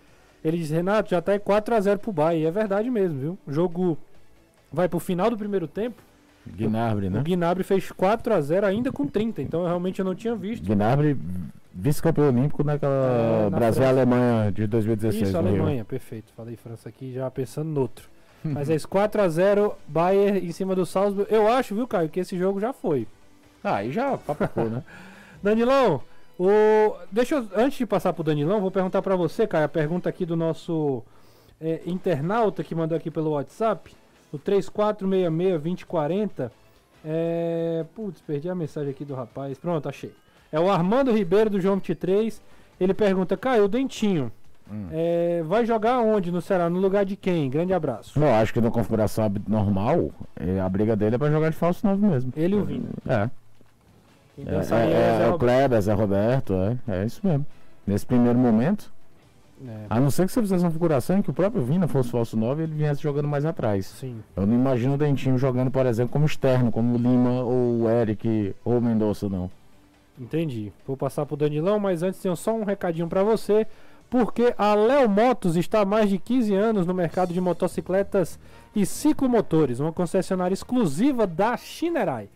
[0.45, 2.41] ele diz, Renato, já tá em 4x0 pro Bahia.
[2.41, 3.39] E é verdade mesmo, viu?
[3.47, 3.99] O jogo
[4.73, 6.03] vai pro final do primeiro tempo.
[6.47, 7.23] Gnabry, O né?
[7.25, 9.43] Gnabry fez 4x0 ainda com 30.
[9.43, 10.65] Então eu realmente não tinha visto.
[10.67, 11.17] Gnabry,
[11.73, 12.93] vice-campeão olímpico naquela
[13.47, 14.01] É, na Brasil França.
[14.01, 15.29] Alemanha de 2016.
[15.29, 15.49] Isso, Rio.
[15.49, 16.33] Alemanha, perfeito.
[16.37, 18.09] Falei França aqui já pensando no outro.
[18.45, 21.33] Mas é isso, 4x0 Bayern em cima do Salzburg.
[21.33, 23.07] Eu acho, viu, Caio, que esse jogo já foi.
[23.63, 24.83] Ah, aí já papacou, né?
[25.41, 26.01] Danilão,
[26.47, 26.97] o...
[27.11, 30.25] deixa eu, antes de passar pro Danilão, vou perguntar pra você, Caio, a pergunta aqui
[30.27, 31.03] do nosso
[31.61, 33.95] é, internauta que mandou aqui pelo WhatsApp,
[34.33, 36.51] o 3466-2040.
[37.05, 37.85] É...
[37.95, 39.59] Putz, perdi a mensagem aqui do rapaz.
[39.59, 40.13] Pronto, achei.
[40.51, 42.41] É o Armando Ribeiro do João 23.
[42.81, 44.31] Ele pergunta, Caio, o Dentinho,
[44.71, 44.87] Hum.
[44.91, 46.71] é, vai jogar onde no Ceará?
[46.71, 47.51] No lugar de quem?
[47.51, 48.19] Grande abraço.
[48.19, 51.85] Eu acho que na configuração normal, eh, a briga dele é pra jogar de falso
[51.87, 52.33] 9 mesmo.
[52.37, 52.87] Ele e o Vini.
[53.07, 53.29] É.
[54.37, 55.39] Quem É, pensaria é, é é, é o Roberto.
[55.41, 57.47] Kleber, Zé Roberto, é, é isso mesmo.
[57.87, 58.91] Nesse primeiro momento,
[59.67, 62.11] É, a não ser que você fizesse uma configuração em que o próprio Vina fosse
[62.11, 63.87] falso 9 e ele viesse jogando mais atrás.
[63.87, 64.17] sim.
[64.35, 67.89] Eu não imagino o Dentinho jogando, por exemplo, como externo, como o Lima ou o
[67.91, 69.51] Eric ou o Mendonça, não.
[70.19, 70.73] Entendi.
[70.87, 73.67] Vou passar pro Danilão, mas antes tenho só um recadinho pra você,
[74.11, 78.39] porque a Léo Motos está há mais de 15 anos no mercado de motocicletas
[78.77, 82.29] e ciclomotores, uma concessionária exclusiva da Shinerai.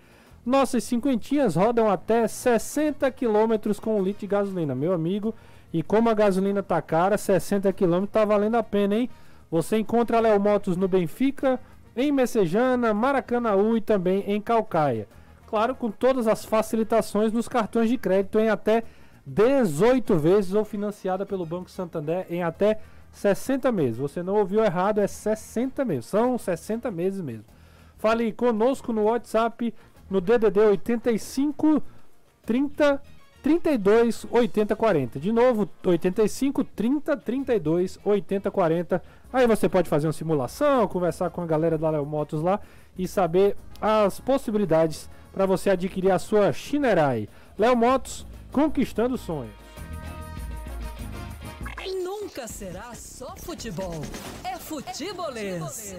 [0.47, 5.35] Nossas cinquentinhas rodam até 60 km com um litro de gasolina, meu amigo.
[5.73, 9.11] E como a gasolina tá cara, 60 km tá valendo a pena, hein?
[9.51, 11.59] Você encontra Léo Motos no Benfica,
[11.97, 15.09] em Messejana, Maracanaú e também em Calcaia.
[15.49, 18.85] Claro, com todas as facilitações nos cartões de crédito em até
[19.27, 22.79] 18 vezes ou financiada pelo Banco Santander em até
[23.11, 23.99] 60 meses.
[23.99, 26.07] Você não ouviu errado, é 60 meses.
[26.07, 27.45] São 60 meses mesmo.
[27.99, 29.75] Fale conosco no WhatsApp
[30.09, 31.83] no DDD 85
[32.45, 33.03] 30
[33.43, 35.21] 32 80 40.
[35.21, 39.03] De novo, 85 30 32 80 40.
[39.33, 42.61] Aí você pode fazer uma simulação, conversar com a galera da Léo Motos lá
[42.99, 47.29] e saber as possibilidades para você adquirir a sua Shinerai.
[47.59, 49.67] Léo Motos, conquistando sonhos.
[52.37, 54.03] Nunca será só futebol.
[54.45, 55.95] É futebolês.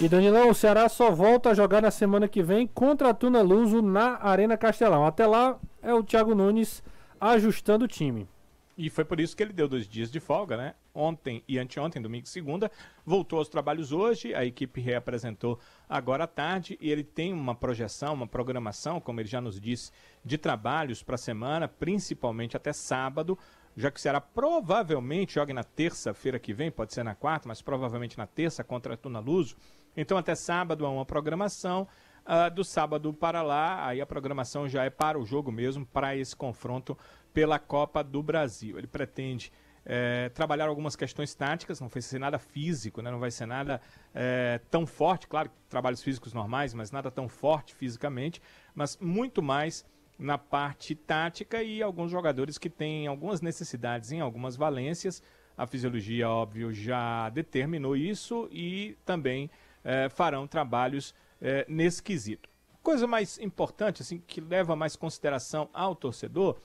[0.00, 3.40] E Danilão, o Ceará só volta a jogar na semana que vem contra a Tuna
[3.42, 5.06] Luso na Arena Castelão.
[5.06, 6.82] Até lá é o Thiago Nunes
[7.20, 8.28] ajustando o time.
[8.76, 10.74] E foi por isso que ele deu dois dias de folga, né?
[10.92, 12.70] Ontem e anteontem, domingo e segunda,
[13.06, 18.14] voltou aos trabalhos hoje, a equipe reapresentou agora à tarde e ele tem uma projeção,
[18.14, 19.92] uma programação, como ele já nos disse,
[20.24, 23.38] de trabalhos para a semana, principalmente até sábado,
[23.76, 27.62] já que o Ceará provavelmente joga na terça-feira que vem, pode ser na quarta, mas
[27.62, 29.56] provavelmente na terça contra a Tuna Luso.
[29.96, 31.86] Então até sábado há uma programação,
[32.26, 36.16] ah, do sábado para lá, aí a programação já é para o jogo mesmo, para
[36.16, 36.96] esse confronto
[37.34, 38.78] pela Copa do Brasil.
[38.78, 39.52] Ele pretende
[39.84, 43.10] eh, trabalhar algumas questões táticas, não vai ser nada físico, né?
[43.10, 43.80] não vai ser nada
[44.14, 48.40] eh, tão forte, claro, trabalhos físicos normais, mas nada tão forte fisicamente,
[48.74, 49.84] mas muito mais
[50.18, 55.22] na parte tática e alguns jogadores que têm algumas necessidades em algumas valências.
[55.56, 59.50] A fisiologia, óbvio, já determinou isso e também
[59.84, 62.48] eh, farão trabalhos eh, nesse quesito.
[62.82, 66.58] Coisa mais importante, assim, que leva mais consideração ao torcedor,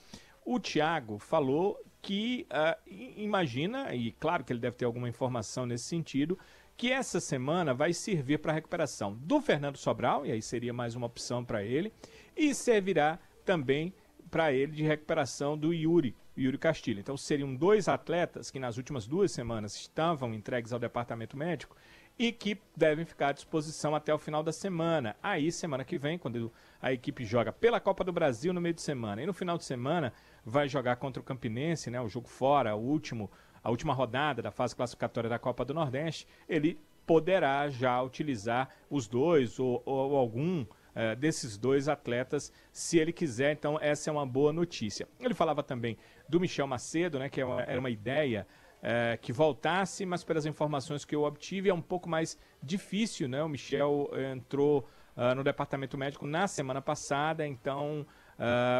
[0.45, 2.47] o Thiago falou que
[2.87, 6.37] i- imagina, e claro que ele deve ter alguma informação nesse sentido,
[6.75, 10.95] que essa semana vai servir para a recuperação do Fernando Sobral, e aí seria mais
[10.95, 11.91] uma opção para ele,
[12.35, 13.93] e servirá também
[14.31, 16.99] para ele de recuperação do Yuri, Yuri Castilho.
[17.01, 21.75] Então seriam dois atletas que nas últimas duas semanas estavam entregues ao departamento médico
[22.19, 25.15] e que devem ficar à disposição até o final da semana.
[25.23, 26.51] Aí, semana que vem, quando
[26.81, 29.63] a equipe joga pela Copa do Brasil no meio de semana, e no final de
[29.63, 30.11] semana
[30.45, 34.51] vai jogar contra o Campinense, né, o jogo fora, o último a última rodada da
[34.51, 40.61] fase classificatória da Copa do Nordeste, ele poderá já utilizar os dois ou, ou algum
[40.61, 43.51] uh, desses dois atletas, se ele quiser.
[43.51, 45.07] Então, essa é uma boa notícia.
[45.19, 45.97] Ele falava também
[46.27, 48.47] do Michel Macedo, né, que é uma, era uma ideia
[48.83, 53.27] uh, que voltasse, mas pelas informações que eu obtive é um pouco mais difícil.
[53.27, 53.41] Né?
[53.43, 58.05] O Michel entrou uh, no departamento médico na semana passada, então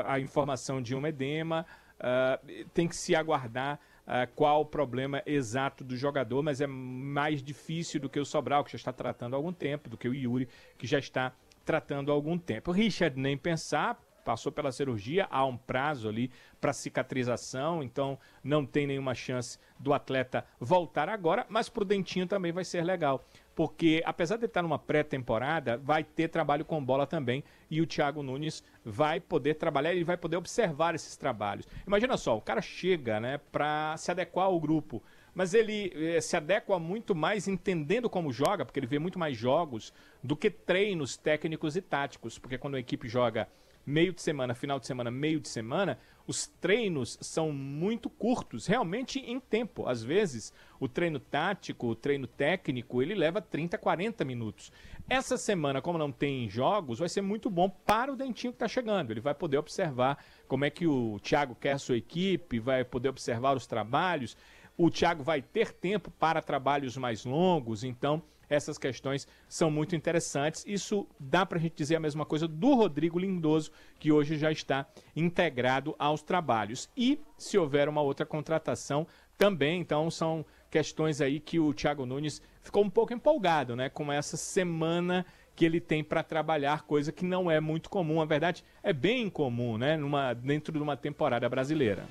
[0.06, 1.66] a informação de um edema
[2.74, 3.78] tem que se aguardar
[4.10, 8.64] uh, qual o problema exato do jogador, mas é mais difícil do que o Sobral,
[8.64, 11.32] que já está tratando há algum tempo, do que o Yuri, que já está
[11.64, 12.72] tratando há algum tempo.
[12.72, 18.86] Richard, nem pensar, passou pela cirurgia, há um prazo ali para cicatrização, então não tem
[18.86, 24.02] nenhuma chance do atleta voltar agora, mas para o Dentinho também vai ser legal, porque
[24.06, 28.64] apesar de estar numa pré-temporada, vai ter trabalho com bola também e o Thiago Nunes
[28.84, 31.68] vai poder trabalhar, ele vai poder observar esses trabalhos.
[31.86, 35.02] Imagina só, o cara chega, né, para se adequar ao grupo,
[35.34, 39.38] mas ele eh, se adequa muito mais entendendo como joga, porque ele vê muito mais
[39.38, 39.94] jogos
[40.24, 43.48] do que treinos técnicos e táticos, porque quando a equipe joga
[43.86, 45.98] meio de semana, final de semana, meio de semana,
[46.30, 49.88] os treinos são muito curtos, realmente em tempo.
[49.88, 54.72] Às vezes, o treino tático, o treino técnico, ele leva 30, 40 minutos.
[55.10, 58.68] Essa semana, como não tem jogos, vai ser muito bom para o Dentinho que está
[58.68, 59.10] chegando.
[59.10, 63.10] Ele vai poder observar como é que o Thiago quer a sua equipe, vai poder
[63.10, 64.38] observar os trabalhos.
[64.78, 70.64] O Thiago vai ter tempo para trabalhos mais longos, então essas questões são muito interessantes.
[70.68, 74.52] Isso dá para a gente dizer a mesma coisa do Rodrigo Lindoso, que hoje já
[74.52, 76.90] está integrado aos trabalhos.
[76.98, 79.06] E se houver uma outra contratação,
[79.40, 84.12] também, então, são questões aí que o Thiago Nunes ficou um pouco empolgado, né, com
[84.12, 85.26] essa semana
[85.56, 88.20] que ele tem para trabalhar, coisa que não é muito comum.
[88.20, 92.06] Na verdade, é bem incomum, né, numa, dentro de uma temporada brasileira.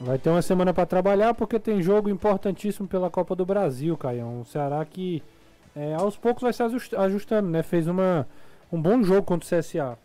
[0.00, 4.42] Vai ter uma semana para trabalhar porque tem jogo importantíssimo pela Copa do Brasil, Caião.
[4.42, 5.22] O Ceará que
[5.74, 6.62] é, aos poucos vai se
[6.96, 7.64] ajustando, né?
[7.64, 8.26] Fez uma,
[8.72, 9.98] um bom jogo contra o CSA.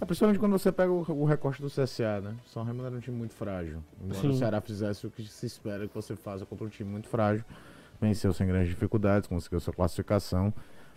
[0.00, 2.34] É, principalmente quando você pega o, o recorte do CSA, né?
[2.46, 3.82] São Raimundo era um time muito frágil.
[4.00, 7.08] Embora o Ceará fizesse o que se espera que você faça contra um time muito
[7.08, 7.44] frágil.
[8.00, 10.54] Venceu sem grandes dificuldades, conseguiu sua classificação,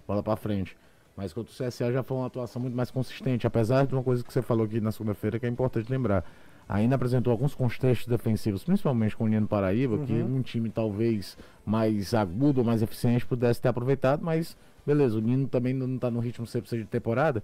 [0.07, 0.77] bola para frente.
[1.15, 4.23] Mas contra o CSA já foi uma atuação muito mais consistente, apesar de uma coisa
[4.23, 6.23] que você falou aqui na segunda-feira que é importante lembrar
[6.67, 10.05] ainda apresentou alguns contextos defensivos, principalmente com o União Paraíba, uhum.
[10.05, 15.47] que um time talvez mais agudo mais eficiente pudesse ter aproveitado, mas beleza, o Nino
[15.47, 17.43] também não está no ritmo 100% de temporada.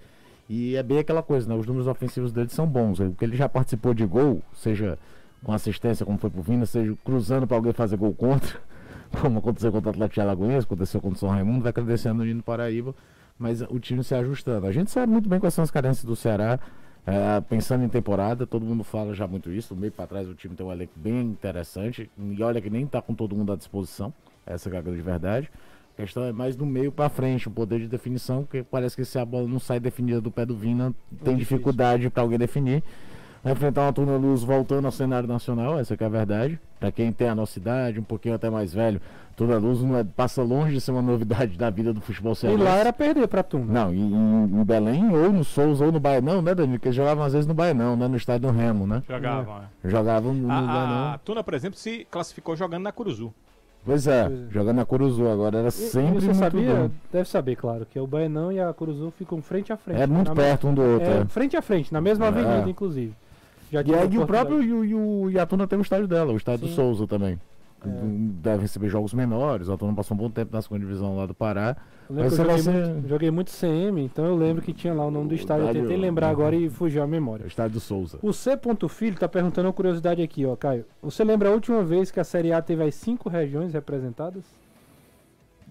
[0.50, 1.56] E é bem aquela coisa, né?
[1.56, 3.00] Os números ofensivos dele são bons.
[3.00, 4.98] Porque ele já participou de gol, seja
[5.44, 8.60] com assistência, como foi pro Vina, seja cruzando para alguém fazer gol contra,
[9.22, 12.44] como aconteceu contra o Atlético Alagoense, aconteceu contra o São Raimundo, vai crescendo o Nino
[12.44, 12.94] Paraíba,
[13.40, 14.68] mas o time se ajustando.
[14.68, 16.60] A gente sabe muito bem quais são as carências do Ceará.
[17.06, 19.74] É, pensando em temporada, todo mundo fala já muito isso.
[19.74, 22.10] Do meio para trás o time tem um elenco bem interessante.
[22.18, 24.14] E olha que nem tá com todo mundo à disposição.
[24.46, 25.52] Essa é a grande verdade.
[25.94, 29.04] A questão é mais do meio para frente, o poder de definição, porque parece que
[29.04, 30.94] se a bola não sai definida do pé do Vina,
[31.24, 32.84] tem dificuldade para alguém definir.
[33.44, 36.60] Vai enfrentar uma turma luz voltando ao cenário nacional, essa é a verdade.
[36.80, 39.02] Para quem tem a nossa idade, um pouquinho até mais velho,
[39.42, 42.62] Toda Luz não é, passa longe de ser uma novidade da vida do futebol cearense.
[42.62, 43.86] E lá era perder pra Tuna.
[43.86, 46.78] Não, em, em, Belém, ou no Souza, ou no Baianão, né, Danilo?
[46.78, 48.08] Porque eles jogavam às vezes no Baianão, né?
[48.08, 49.02] No estádio do Remo, né?
[49.08, 49.90] Jogavam, é.
[49.90, 51.14] Jogavam no, a, Baianão.
[51.14, 53.34] A Tuna, por exemplo, se classificou jogando na Curuzu.
[53.84, 54.52] Pois é, pois é.
[54.52, 56.92] jogando na Curuzu agora era sempre e você sabia, bom.
[57.12, 60.02] deve saber, claro, que o Baianão e a Curuzu ficam frente a frente.
[60.02, 61.08] É muito perto um do outro.
[61.08, 62.28] É, é, frente a frente, na mesma é.
[62.28, 63.16] avenida, inclusive.
[63.72, 66.74] Já e, e o próprio e, o, e tem o estádio dela, o estádio Sim.
[66.74, 67.40] do Souza também.
[67.86, 67.90] É.
[68.44, 69.68] Deve receber jogos menores.
[69.68, 71.76] O Autônomo passou um bom tempo na segunda divisão lá do Pará.
[72.10, 72.72] Eu, eu joguei, ser...
[72.72, 75.68] muito, joguei, muito, CM, então eu lembro que tinha lá o nome do estádio.
[75.68, 77.46] Eu tentei lembrar agora e fugiu a memória.
[77.46, 78.20] O estádio do Souza.
[78.22, 78.60] O C.
[78.90, 80.86] Filho tá perguntando uma curiosidade aqui, ó, Caio.
[81.02, 84.44] Você lembra a última vez que a Série A teve as cinco regiões representadas?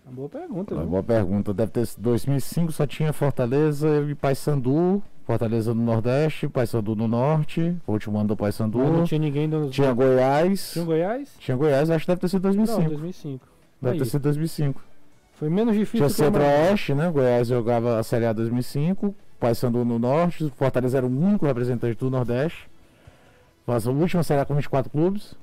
[0.06, 1.54] Uma boa pergunta, Uma boa pergunta.
[1.54, 5.02] Deve ter 2005 só tinha Fortaleza e Paysandu.
[5.30, 8.78] Fortaleza no Nordeste, Paysandu no Norte, o último ano do Paysandu.
[8.78, 9.70] Não tinha ninguém do...
[9.70, 10.72] Tinha Goiás.
[10.72, 11.36] Tinha Goiás?
[11.38, 12.80] Tinha Goiás, acho que deve ter sido 2005.
[12.80, 13.46] Não, 2005.
[13.80, 13.98] Deve Aí.
[14.00, 14.82] ter sido 2005.
[15.34, 16.08] Foi menos difícil.
[16.08, 17.08] Tinha Centro-Oeste, né?
[17.12, 22.10] Goiás jogava a Série A 2005, Paysandu no Norte, Fortaleza era o único representante do
[22.10, 22.68] Nordeste.
[23.64, 25.36] Faz a última Série A com 24 clubes.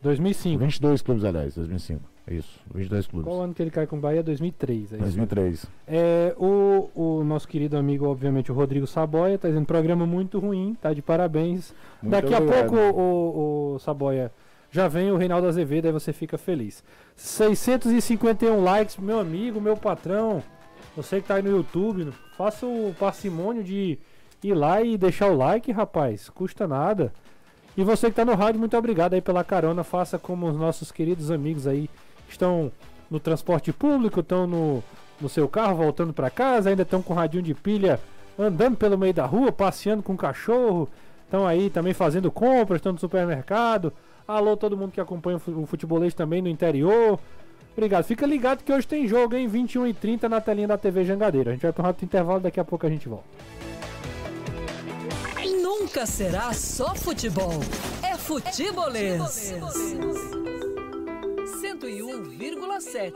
[0.00, 0.58] 2005.
[0.58, 2.00] 22 clubes, aliás, 2005.
[2.30, 3.26] Isso, 22 clubes.
[3.26, 4.22] Qual ano que ele cai com o Bahia?
[4.22, 4.92] 2003.
[4.92, 5.66] É 2003.
[5.86, 10.76] É, o, o nosso querido amigo, obviamente, o Rodrigo Saboia, está dizendo programa muito ruim,
[10.80, 11.74] tá de parabéns.
[12.02, 12.58] Muito Daqui obrigado.
[12.58, 14.30] a pouco o, o Saboia
[14.70, 16.84] já vem o Reinaldo Azevedo, aí você fica feliz.
[17.16, 20.42] 651 likes, meu amigo, meu patrão.
[20.94, 23.98] Você que tá aí no YouTube, faça o parcimônio de
[24.42, 26.28] ir lá e deixar o like, rapaz.
[26.28, 27.12] Custa nada.
[27.76, 29.84] E você que está no rádio, muito obrigado aí pela carona.
[29.84, 31.88] Faça como os nossos queridos amigos aí
[32.28, 32.70] estão
[33.10, 34.82] no transporte público, estão no,
[35.20, 38.00] no seu carro voltando para casa, ainda estão com radinho de pilha
[38.38, 40.88] andando pelo meio da rua, passeando com o cachorro,
[41.24, 43.92] estão aí também fazendo compras, estão no supermercado.
[44.26, 47.18] Alô, todo mundo que acompanha o futebolês também no interior.
[47.72, 48.04] Obrigado.
[48.04, 49.48] Fica ligado que hoje tem jogo, hein?
[49.48, 51.50] 21 e 30 na telinha da TV Jangadeira.
[51.50, 53.24] A gente vai para um rápido intervalo, daqui a pouco a gente volta.
[55.62, 57.60] Nunca será só futebol.
[58.02, 59.54] É futebolês.
[61.68, 63.12] 101,7.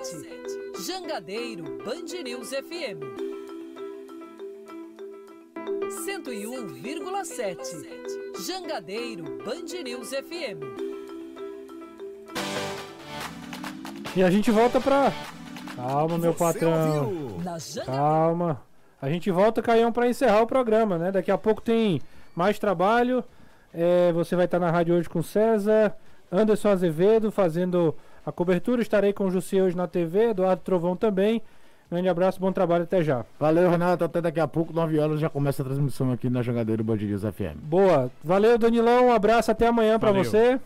[0.87, 3.01] Jangadeiro Band News FM.
[6.05, 7.57] 101,7.
[8.47, 10.61] Jangadeiro Band News FM.
[14.15, 15.11] E a gente volta pra.
[15.75, 17.41] Calma, meu patrão.
[17.87, 18.63] Calma.
[19.01, 21.11] A gente volta, Caião, pra encerrar o programa, né?
[21.11, 22.03] Daqui a pouco tem
[22.37, 23.25] mais trabalho.
[23.73, 25.97] É, você vai estar na rádio hoje com César,
[26.31, 28.83] Anderson Azevedo fazendo a cobertura.
[28.83, 31.43] Estarei com o Jussi hoje na TV, Eduardo Trovão também.
[31.91, 33.23] Grande abraço, bom trabalho, até já.
[33.39, 34.03] Valeu, Renato.
[34.03, 37.21] Até daqui a pouco, 9 horas, já começa a transmissão aqui na Jogadeira Band News
[37.23, 37.59] FM.
[37.63, 38.11] Boa.
[38.25, 39.09] Valeu, Danilão.
[39.09, 40.59] Um abraço, até amanhã para você.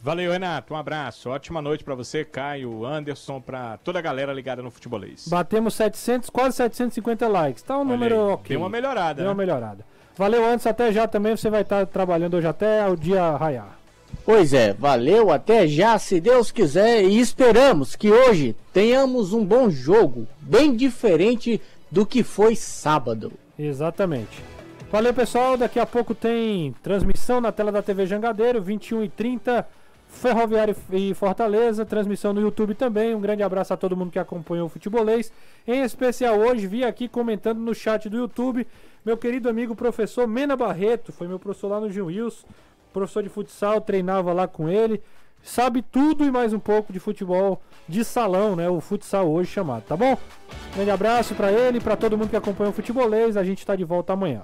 [0.00, 0.72] Valeu, Renato.
[0.72, 1.28] Um abraço.
[1.28, 5.28] Ótima noite para você, Caio, Anderson, para toda a galera ligada no futebolês.
[5.28, 7.62] Batemos 700, quase 750 likes.
[7.62, 8.48] Tá um Olha número aí, ok.
[8.48, 9.28] Deu uma melhorada, Deu né?
[9.30, 9.84] uma melhorada.
[10.16, 10.70] Valeu, Anderson.
[10.70, 11.36] Até já também.
[11.36, 13.75] Você vai estar trabalhando hoje até o dia raiar.
[14.24, 19.70] Pois é, valeu, até já, se Deus quiser, e esperamos que hoje tenhamos um bom
[19.70, 21.60] jogo, bem diferente
[21.90, 23.32] do que foi sábado.
[23.58, 24.42] Exatamente.
[24.90, 25.56] Valeu, pessoal.
[25.56, 29.66] Daqui a pouco tem transmissão na tela da TV Jangadeiro, 21 e 30
[30.08, 33.14] Ferroviário e Fortaleza, transmissão no YouTube também.
[33.14, 35.32] Um grande abraço a todo mundo que acompanhou o futebolês.
[35.66, 38.66] Em especial hoje, vi aqui comentando no chat do YouTube,
[39.04, 42.46] meu querido amigo professor Mena Barreto, foi meu professor lá no Gil Wilson,
[42.96, 45.02] professor de futsal, treinava lá com ele.
[45.42, 48.70] Sabe tudo e mais um pouco de futebol de salão, né?
[48.70, 50.16] O futsal hoje chamado, tá bom?
[50.74, 53.36] Grande abraço para ele para todo mundo que acompanha o futebolês.
[53.36, 54.42] A gente está de volta amanhã.